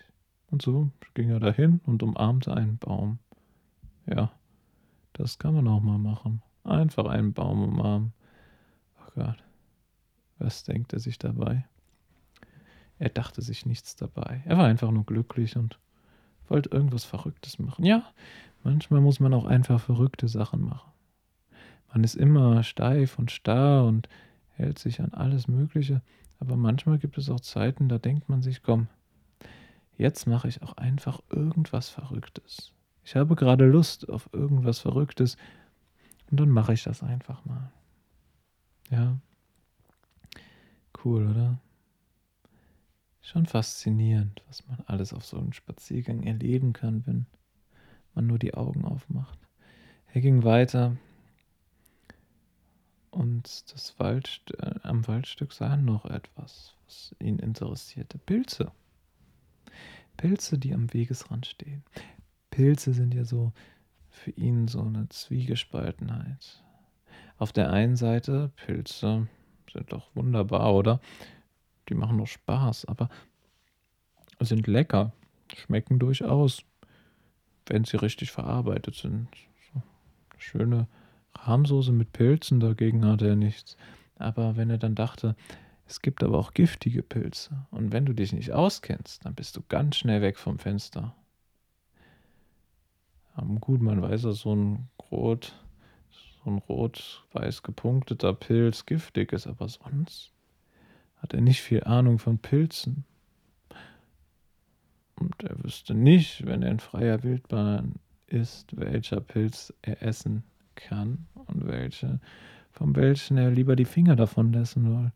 Und 0.50 0.62
so 0.62 0.90
ging 1.14 1.31
er 1.31 1.40
dahin 1.40 1.81
und 1.87 2.02
umarmte 2.02 2.55
einen 2.55 2.78
Baum. 2.78 3.18
Ja, 4.07 4.33
das 5.12 5.38
kann 5.38 5.55
man 5.55 5.66
auch 5.68 5.81
mal 5.81 5.98
machen. 5.98 6.42
Einfach 6.64 7.07
einen 7.07 7.33
Baum 7.33 7.62
umarmen. 7.62 8.12
Oh 9.00 9.11
Gott, 9.14 9.42
was 10.38 10.64
denkt 10.64 10.92
er 10.92 11.00
sich 11.00 11.18
dabei? 11.18 11.64
Er 12.98 13.09
dachte 13.09 13.42
sich 13.42 13.66
nichts 13.66 13.96
dabei. 13.96 14.42
Er 14.44 14.59
war 14.59 14.66
einfach 14.66 14.90
nur 14.90 15.05
glücklich 15.05 15.57
und 15.57 15.78
wollte 16.48 16.70
irgendwas 16.70 17.05
Verrücktes 17.05 17.59
machen. 17.59 17.85
Ja, 17.85 18.05
manchmal 18.62 19.00
muss 19.00 19.20
man 19.20 19.35
auch 19.35 19.44
einfach 19.44 19.81
verrückte 19.81 20.28
Sachen 20.28 20.61
machen. 20.61 20.92
Man 21.92 22.05
ist 22.05 22.14
immer 22.14 22.62
steif 22.62 23.18
und 23.18 23.31
starr 23.31 23.85
und 23.87 24.09
hält 24.50 24.78
sich 24.78 25.00
an 25.00 25.12
alles 25.12 25.48
Mögliche, 25.48 26.02
aber 26.38 26.57
manchmal 26.57 26.98
gibt 26.98 27.18
es 27.18 27.28
auch 27.28 27.40
Zeiten, 27.40 27.88
da 27.88 27.98
denkt 27.98 28.28
man 28.28 28.42
sich, 28.42 28.62
komm, 28.62 28.88
Jetzt 29.96 30.26
mache 30.26 30.48
ich 30.48 30.62
auch 30.62 30.76
einfach 30.76 31.20
irgendwas 31.31 31.88
Verrücktes. 31.88 32.72
Ich 33.05 33.16
habe 33.16 33.37
gerade 33.37 33.66
Lust 33.66 34.09
auf 34.09 34.28
irgendwas 34.33 34.78
Verrücktes 34.78 35.37
und 36.31 36.40
dann 36.40 36.48
mache 36.48 36.72
ich 36.72 36.83
das 36.85 37.02
einfach 37.02 37.44
mal. 37.44 37.72
Ja. 38.90 39.18
Cool, 41.05 41.28
oder? 41.28 41.59
Schon 43.20 43.46
faszinierend, 43.46 44.42
was 44.48 44.66
man 44.66 44.81
alles 44.87 45.12
auf 45.12 45.24
so 45.24 45.38
einem 45.38 45.52
Spaziergang 45.52 46.22
erleben 46.22 46.72
kann, 46.72 47.07
wenn 47.07 47.26
man 48.14 48.26
nur 48.26 48.38
die 48.38 48.55
Augen 48.55 48.85
aufmacht. 48.85 49.38
Er 50.12 50.20
ging 50.20 50.44
weiter 50.44 50.96
und 53.11 53.72
das 53.72 53.98
Wald, 53.98 54.42
äh, 54.59 54.74
am 54.83 55.07
Waldstück 55.07 55.52
sah 55.52 55.70
er 55.70 55.76
noch 55.76 56.07
etwas, 56.07 56.74
was 56.87 57.14
ihn 57.18 57.38
interessierte. 57.38 58.18
Pilze. 58.18 58.72
Pilze, 60.22 60.56
die 60.56 60.72
am 60.72 60.92
Wegesrand 60.94 61.46
stehen. 61.46 61.82
Pilze 62.50 62.92
sind 62.92 63.12
ja 63.12 63.24
so 63.24 63.52
für 64.08 64.30
ihn 64.30 64.68
so 64.68 64.80
eine 64.80 65.08
Zwiegespaltenheit. 65.08 66.62
Auf 67.38 67.52
der 67.52 67.72
einen 67.72 67.96
Seite, 67.96 68.52
Pilze 68.54 69.26
sind 69.72 69.92
doch 69.92 70.14
wunderbar, 70.14 70.72
oder? 70.74 71.00
Die 71.88 71.94
machen 71.94 72.18
doch 72.18 72.28
Spaß, 72.28 72.85
aber 72.85 73.08
sind 74.38 74.68
lecker, 74.68 75.12
schmecken 75.56 75.98
durchaus, 75.98 76.62
wenn 77.66 77.82
sie 77.82 77.96
richtig 77.96 78.30
verarbeitet 78.30 78.94
sind. 78.94 79.26
So 79.74 79.82
schöne 80.38 80.87
Rahmsoße 81.35 81.90
mit 81.90 82.12
Pilzen, 82.12 82.61
dagegen 82.61 83.04
hatte 83.04 83.26
er 83.26 83.37
nichts. 83.37 83.76
Aber 84.20 84.56
wenn 84.56 84.70
er 84.70 84.78
dann 84.78 84.94
dachte, 84.94 85.35
Es 85.92 86.00
gibt 86.00 86.24
aber 86.24 86.38
auch 86.38 86.55
giftige 86.55 87.02
Pilze. 87.02 87.66
Und 87.70 87.92
wenn 87.92 88.07
du 88.07 88.14
dich 88.14 88.33
nicht 88.33 88.50
auskennst, 88.50 89.26
dann 89.26 89.35
bist 89.35 89.59
du 89.59 89.62
ganz 89.68 89.96
schnell 89.96 90.22
weg 90.22 90.38
vom 90.38 90.59
Fenster. 90.59 91.14
Gut, 93.61 93.83
man 93.83 94.00
weiß, 94.00 94.22
dass 94.22 94.38
so 94.38 94.55
ein 94.55 94.88
rot, 95.11 95.55
so 96.42 96.50
ein 96.50 96.57
rot-weiß 96.57 97.62
gepunkteter 97.62 98.33
Pilz 98.33 98.87
giftig 98.87 99.35
ist, 99.35 99.46
aber 99.46 99.68
sonst 99.68 100.33
hat 101.18 101.35
er 101.35 101.42
nicht 101.42 101.61
viel 101.61 101.85
Ahnung 101.85 102.18
von 102.18 102.38
Pilzen. 102.38 103.05
Und 105.16 105.42
er 105.42 105.62
wüsste 105.62 105.92
nicht, 105.92 106.46
wenn 106.46 106.62
er 106.62 106.70
in 106.70 106.81
freier 106.81 107.22
Wildbahn 107.22 107.96
ist, 108.28 108.74
welcher 108.81 109.20
Pilz 109.20 109.74
er 109.83 110.02
essen 110.02 110.42
kann 110.74 111.26
und 111.35 111.66
welche, 111.66 112.18
von 112.70 112.96
welchen 112.96 113.37
er 113.37 113.50
lieber 113.50 113.76
die 113.76 113.85
Finger 113.85 114.16
davon 114.16 114.55
lassen 114.55 115.12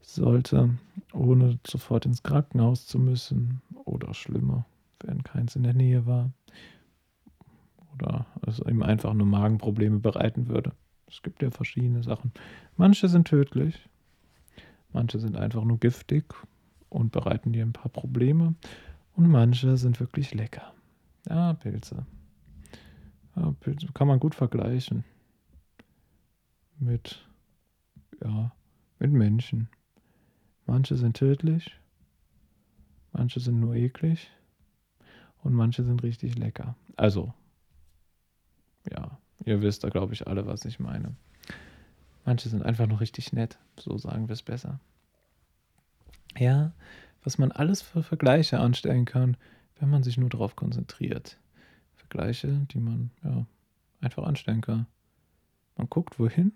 sollte, 0.00 0.70
ohne 1.12 1.58
sofort 1.66 2.06
ins 2.06 2.22
Krankenhaus 2.22 2.86
zu 2.86 2.98
müssen 2.98 3.60
oder 3.84 4.14
schlimmer, 4.14 4.66
wenn 5.00 5.22
keins 5.22 5.56
in 5.56 5.62
der 5.62 5.74
Nähe 5.74 6.06
war 6.06 6.30
oder 7.94 8.26
es 8.46 8.60
ihm 8.60 8.82
einfach 8.82 9.14
nur 9.14 9.26
Magenprobleme 9.26 9.98
bereiten 9.98 10.48
würde. 10.48 10.72
Es 11.08 11.22
gibt 11.22 11.42
ja 11.42 11.50
verschiedene 11.50 12.02
Sachen. 12.02 12.32
Manche 12.76 13.08
sind 13.08 13.28
tödlich, 13.28 13.88
manche 14.92 15.18
sind 15.18 15.36
einfach 15.36 15.64
nur 15.64 15.78
giftig 15.78 16.34
und 16.88 17.12
bereiten 17.12 17.52
dir 17.52 17.64
ein 17.64 17.72
paar 17.72 17.90
Probleme 17.90 18.54
und 19.14 19.28
manche 19.28 19.76
sind 19.76 20.00
wirklich 20.00 20.34
lecker. 20.34 20.72
Ja, 21.28 21.54
Pilze. 21.54 22.06
Ja, 23.34 23.52
Pilze 23.60 23.88
kann 23.92 24.08
man 24.08 24.20
gut 24.20 24.34
vergleichen 24.34 25.04
mit, 26.78 27.26
ja, 28.22 28.52
mit 28.98 29.12
Menschen. 29.12 29.68
Manche 30.66 30.96
sind 30.96 31.16
tödlich, 31.16 31.78
manche 33.12 33.40
sind 33.40 33.60
nur 33.60 33.74
eklig 33.74 34.30
und 35.42 35.54
manche 35.54 35.84
sind 35.84 36.02
richtig 36.02 36.36
lecker. 36.36 36.74
Also 36.96 37.32
ja, 38.90 39.18
ihr 39.44 39.62
wisst 39.62 39.84
da, 39.84 39.88
glaube 39.88 40.12
ich, 40.12 40.26
alle, 40.26 40.46
was 40.46 40.64
ich 40.64 40.80
meine. 40.80 41.14
Manche 42.24 42.48
sind 42.48 42.64
einfach 42.64 42.86
nur 42.86 43.00
richtig 43.00 43.32
nett, 43.32 43.58
so 43.78 43.96
sagen 43.96 44.28
wir 44.28 44.32
es 44.32 44.42
besser. 44.42 44.80
Ja, 46.36 46.72
was 47.22 47.38
man 47.38 47.52
alles 47.52 47.82
für 47.82 48.02
Vergleiche 48.02 48.58
anstellen 48.58 49.04
kann, 49.04 49.36
wenn 49.78 49.90
man 49.90 50.02
sich 50.02 50.18
nur 50.18 50.28
darauf 50.28 50.56
konzentriert. 50.56 51.38
Vergleiche, 51.94 52.66
die 52.72 52.78
man 52.78 53.10
ja 53.22 53.46
einfach 54.00 54.24
anstellen 54.24 54.60
kann. 54.60 54.86
Man 55.76 55.88
guckt 55.88 56.18
wohin 56.18 56.52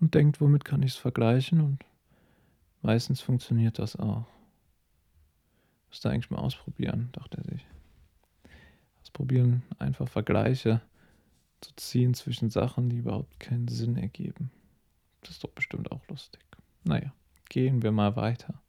und 0.00 0.14
denkt, 0.14 0.40
womit 0.40 0.64
kann 0.64 0.82
ich 0.82 0.92
es 0.92 0.96
vergleichen 0.96 1.60
und 1.60 1.84
meistens 2.82 3.20
funktioniert 3.20 3.78
das 3.78 3.96
auch. 3.96 4.26
Muss 5.88 6.00
da 6.00 6.10
eigentlich 6.10 6.30
mal 6.30 6.38
ausprobieren, 6.38 7.10
dachte 7.12 7.38
er 7.38 7.44
sich. 7.44 7.66
Ausprobieren, 9.02 9.62
einfach 9.78 10.08
Vergleiche 10.08 10.80
zu 11.60 11.74
ziehen 11.76 12.14
zwischen 12.14 12.50
Sachen, 12.50 12.90
die 12.90 12.98
überhaupt 12.98 13.38
keinen 13.40 13.68
Sinn 13.68 13.96
ergeben. 13.96 14.50
Das 15.20 15.30
ist 15.30 15.44
doch 15.44 15.50
bestimmt 15.50 15.92
auch 15.92 16.06
lustig. 16.08 16.42
Naja, 16.84 17.12
gehen 17.48 17.82
wir 17.82 17.92
mal 17.92 18.16
weiter. 18.16 18.60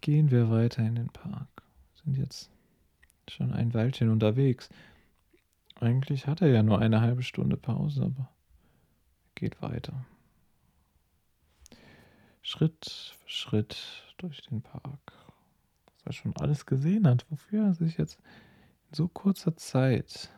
Gehen 0.00 0.30
wir 0.30 0.50
weiter 0.50 0.82
in 0.82 0.94
den 0.94 1.10
Park. 1.10 1.48
Sind 2.02 2.16
jetzt 2.16 2.50
schon 3.28 3.52
ein 3.52 3.74
Weilchen 3.74 4.08
unterwegs. 4.08 4.70
Eigentlich 5.78 6.26
hat 6.26 6.40
er 6.40 6.48
ja 6.48 6.62
nur 6.62 6.78
eine 6.78 7.00
halbe 7.00 7.22
Stunde 7.22 7.56
Pause, 7.56 8.04
aber 8.04 8.30
geht 9.34 9.60
weiter. 9.60 10.04
Schritt 12.42 13.14
für 13.18 13.28
Schritt 13.28 14.14
durch 14.18 14.42
den 14.42 14.62
Park. 14.62 15.12
Was 15.94 16.06
er 16.06 16.12
schon 16.12 16.36
alles 16.36 16.66
gesehen 16.66 17.06
hat, 17.06 17.26
wofür 17.30 17.66
er 17.66 17.74
sich 17.74 17.96
jetzt 17.96 18.18
in 18.88 18.94
so 18.94 19.08
kurzer 19.08 19.56
Zeit 19.56 20.30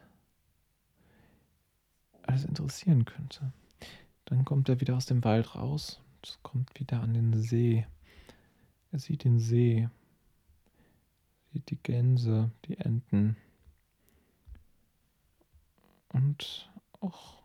alles 2.22 2.44
interessieren 2.44 3.04
könnte. 3.04 3.52
Dann 4.24 4.44
kommt 4.44 4.68
er 4.68 4.80
wieder 4.80 4.96
aus 4.96 5.06
dem 5.06 5.24
Wald 5.24 5.54
raus 5.54 6.00
und 6.16 6.38
kommt 6.42 6.78
wieder 6.78 7.00
an 7.00 7.14
den 7.14 7.34
See. 7.34 7.86
Er 8.90 8.98
sieht 8.98 9.24
den 9.24 9.38
See, 9.38 9.88
sieht 11.52 11.70
die 11.70 11.82
Gänse, 11.82 12.50
die 12.66 12.78
Enten 12.78 13.36
und 16.12 16.70
auch 17.00 17.42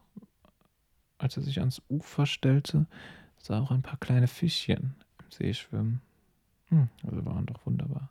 als 1.18 1.36
er 1.38 1.44
sich 1.44 1.60
ans 1.60 1.82
Ufer 1.90 2.26
stellte, 2.26 2.86
sah 3.38 3.62
auch 3.62 3.72
ein 3.72 3.82
paar 3.82 3.98
kleine 3.98 4.28
Fischchen 4.28 4.96
im 5.20 5.32
See 5.32 5.54
schwimmen. 5.54 6.02
Hm, 6.70 6.90
also 7.04 7.26
waren 7.26 7.46
doch 7.46 7.66
wunderbar. 7.66 8.10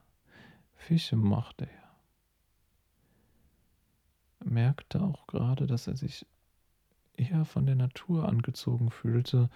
Fische 0.74 1.16
mochte 1.16 1.66
er. 1.66 1.86
Er 4.40 4.50
merkte 4.50 5.02
auch 5.02 5.26
gerade, 5.26 5.66
dass 5.66 5.86
er 5.86 5.96
sich 5.96 6.26
eher 7.16 7.44
von 7.44 7.66
der 7.66 7.74
Natur 7.74 8.28
angezogen 8.28 8.90
fühlte 8.90 9.50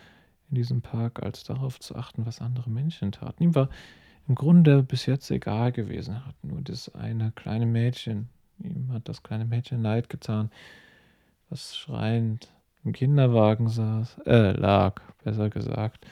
in 0.48 0.56
diesem 0.56 0.82
Park, 0.82 1.22
als 1.22 1.44
darauf 1.44 1.78
zu 1.78 1.94
achten, 1.96 2.26
was 2.26 2.40
andere 2.40 2.70
Menschen 2.70 3.12
taten. 3.12 3.42
Ihm 3.42 3.54
war 3.54 3.68
im 4.26 4.34
Grunde 4.34 4.82
bis 4.82 5.06
jetzt 5.06 5.30
egal 5.30 5.72
gewesen. 5.72 6.14
Er 6.14 6.26
hat 6.26 6.44
nur 6.44 6.60
das 6.62 6.94
eine 6.94 7.32
kleine 7.32 7.66
Mädchen, 7.66 8.28
ihm 8.58 8.92
hat 8.92 9.08
das 9.08 9.22
kleine 9.22 9.44
Mädchen 9.44 9.82
leid 9.82 10.08
getan, 10.08 10.50
was 11.48 11.76
schreiend 11.76 12.48
im 12.84 12.92
Kinderwagen 12.92 13.68
saß, 13.68 14.18
äh, 14.26 14.52
lag, 14.52 15.00
besser 15.24 15.50
gesagt. 15.50 16.06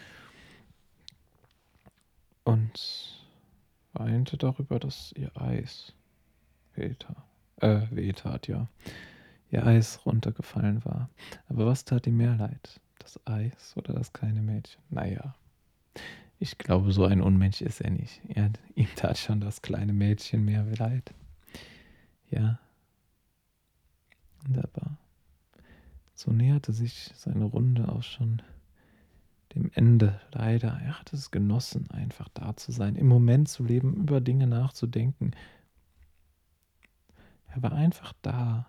Und 2.44 3.24
weinte 3.92 4.36
darüber, 4.36 4.78
dass 4.78 5.12
ihr 5.12 5.30
Eis 5.40 5.92
wehtat, 6.74 7.16
äh, 7.60 7.82
wehtat, 7.90 8.48
ja 8.48 8.68
ihr 9.50 9.66
Eis 9.66 10.04
runtergefallen 10.04 10.84
war. 10.84 11.08
Aber 11.48 11.66
was 11.66 11.84
tat 11.84 12.06
ihm 12.06 12.16
mehr 12.16 12.36
leid? 12.36 12.80
Das 12.98 13.18
Eis 13.26 13.74
oder 13.76 13.94
das 13.94 14.12
kleine 14.12 14.42
Mädchen? 14.42 14.82
Naja, 14.90 15.34
ich 16.38 16.58
glaube, 16.58 16.92
so 16.92 17.04
ein 17.04 17.20
Unmensch 17.20 17.62
ist 17.62 17.80
er 17.80 17.90
nicht. 17.90 18.20
Er, 18.28 18.50
ihm 18.74 18.88
tat 18.96 19.18
schon 19.18 19.40
das 19.40 19.62
kleine 19.62 19.92
Mädchen 19.92 20.44
mehr 20.44 20.64
leid. 20.78 21.14
Ja, 22.30 22.58
wunderbar. 24.44 24.96
So 26.18 26.32
näherte 26.32 26.72
sich 26.72 27.12
seine 27.14 27.44
Runde 27.44 27.88
auch 27.88 28.02
schon 28.02 28.42
dem 29.54 29.70
Ende. 29.72 30.20
Leider, 30.32 30.70
er 30.70 30.98
hat 30.98 31.12
es 31.12 31.30
genossen, 31.30 31.88
einfach 31.92 32.28
da 32.34 32.56
zu 32.56 32.72
sein, 32.72 32.96
im 32.96 33.06
Moment 33.06 33.48
zu 33.48 33.62
leben, 33.62 33.94
über 33.94 34.20
Dinge 34.20 34.48
nachzudenken. 34.48 35.30
Er 37.46 37.62
war 37.62 37.70
einfach 37.70 38.14
da, 38.20 38.66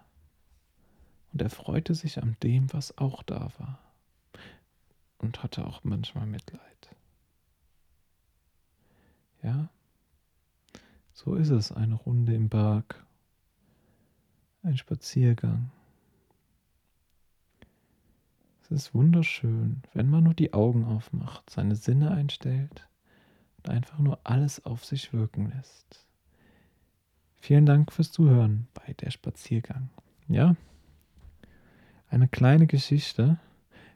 und 1.33 1.41
er 1.41 1.49
freute 1.49 1.95
sich 1.95 2.21
an 2.21 2.38
dem, 2.43 2.71
was 2.71 2.95
auch 2.99 3.23
da 3.23 3.51
war. 3.57 3.79
Und 5.17 5.41
hatte 5.41 5.65
auch 5.65 5.83
manchmal 5.83 6.27
Mitleid. 6.27 6.95
Ja, 9.41 9.69
so 11.13 11.33
ist 11.33 11.49
es, 11.49 11.71
eine 11.71 11.95
Runde 11.95 12.35
im 12.35 12.47
Park, 12.47 13.03
ein 14.62 14.77
Spaziergang. 14.77 15.71
Es 18.69 18.84
ist 18.84 18.93
wunderschön, 18.93 19.82
wenn 19.93 20.10
man 20.10 20.23
nur 20.23 20.36
die 20.36 20.53
Augen 20.53 20.86
aufmacht, 20.86 21.49
seine 21.49 21.75
Sinne 21.75 22.12
einstellt 22.12 22.88
und 23.58 23.69
einfach 23.69 23.97
nur 23.97 24.19
alles 24.23 24.63
auf 24.63 24.86
sich 24.86 25.12
wirken 25.12 25.49
lässt. 25.49 26.05
Vielen 27.38 27.65
Dank 27.65 27.91
fürs 27.91 28.12
Zuhören 28.12 28.67
bei 28.75 28.93
der 28.93 29.10
Spaziergang. 29.10 29.89
Ja, 30.27 30.55
eine 32.10 32.27
kleine 32.27 32.67
Geschichte. 32.67 33.39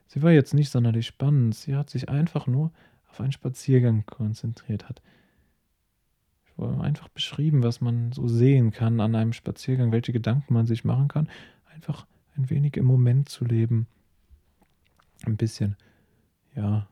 Sie 0.07 0.23
war 0.23 0.31
jetzt 0.31 0.55
nicht 0.55 0.71
sonderlich 0.71 1.05
spannend. 1.05 1.53
Sie 1.53 1.75
hat 1.75 1.91
sich 1.91 2.09
einfach 2.09 2.47
nur 2.47 2.71
auf 3.09 3.21
einen 3.21 3.31
Spaziergang 3.31 4.05
konzentriert. 4.07 4.89
Hat 4.89 5.03
einfach 6.57 7.09
beschrieben, 7.09 7.61
was 7.61 7.79
man 7.79 8.11
so 8.11 8.27
sehen 8.27 8.71
kann 8.71 8.99
an 8.99 9.15
einem 9.15 9.33
Spaziergang, 9.33 9.91
welche 9.91 10.13
Gedanken 10.13 10.53
man 10.53 10.65
sich 10.65 10.83
machen 10.83 11.09
kann. 11.09 11.29
Einfach 11.73 12.07
ein 12.35 12.49
wenig 12.49 12.77
im 12.77 12.85
Moment 12.85 13.29
zu 13.29 13.45
leben. 13.45 13.87
Ein 15.25 15.37
bisschen, 15.37 15.77
ja, 16.55 16.87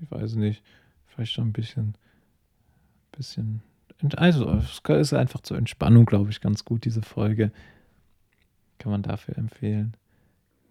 ich 0.00 0.10
weiß 0.10 0.34
nicht, 0.36 0.62
vielleicht 1.06 1.32
schon 1.32 1.48
ein 1.48 1.52
bisschen, 1.52 1.96
bisschen. 3.12 3.62
Also, 4.16 4.50
es 4.50 4.82
ist 4.86 5.14
einfach 5.14 5.40
zur 5.40 5.56
Entspannung, 5.56 6.04
glaube 6.04 6.30
ich, 6.30 6.40
ganz 6.40 6.64
gut, 6.64 6.84
diese 6.84 7.02
Folge. 7.02 7.52
Kann 8.78 8.92
man 8.92 9.02
dafür 9.02 9.38
empfehlen 9.38 9.96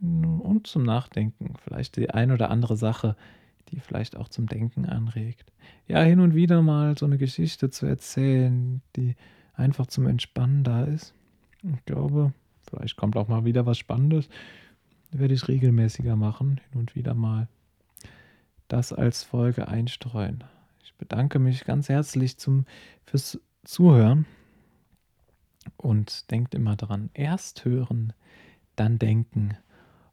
und 0.04 0.68
zum 0.68 0.84
Nachdenken. 0.84 1.54
Vielleicht 1.64 1.96
die 1.96 2.10
ein 2.10 2.32
oder 2.32 2.50
andere 2.50 2.76
Sache, 2.76 3.16
die 3.70 3.80
vielleicht 3.80 4.18
auch 4.18 4.28
zum 4.28 4.48
Denken 4.48 4.86
anregt. 4.86 5.52
Ja, 5.88 6.02
hin 6.02 6.20
und 6.20 6.36
wieder 6.36 6.62
mal 6.62 6.98
so 6.98 7.06
eine 7.06 7.18
Geschichte 7.18 7.70
zu 7.70 7.86
erzählen, 7.86 8.82
die 8.96 9.16
einfach 9.54 9.88
zum 9.88 10.08
Entspannen 10.08 10.64
da 10.64 10.84
ist. 10.84 11.14
Ich 11.64 11.86
glaube, 11.86 12.34
vielleicht 12.68 12.98
kommt 12.98 13.16
auch 13.16 13.30
mal 13.30 13.46
wieder 13.46 13.66
was 13.66 13.78
Spannendes. 13.78 14.28
Werde 15.14 15.34
ich 15.34 15.48
regelmäßiger 15.48 16.16
machen, 16.16 16.60
hin 16.72 16.80
und 16.80 16.96
wieder 16.96 17.14
mal. 17.14 17.48
das 18.68 18.92
als 18.92 19.24
Folge 19.24 19.68
einstreuen. 19.68 20.44
Ich 20.84 20.96
bedanke 20.96 21.38
mich 21.40 21.64
ganz 21.66 21.90
herzlich 21.90 22.38
zum, 22.38 22.66
fürs 23.06 23.40
Zuhören 23.64 24.26
und 25.78 26.32
denkt 26.32 26.56
immer 26.56 26.76
dran, 26.76 27.10
erst 27.14 27.66
hören, 27.66 28.14
dann 28.76 28.98
denken. 28.98 29.58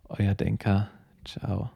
Euer 0.08 0.34
Denker. 0.34 0.90
Ciao. 1.24 1.70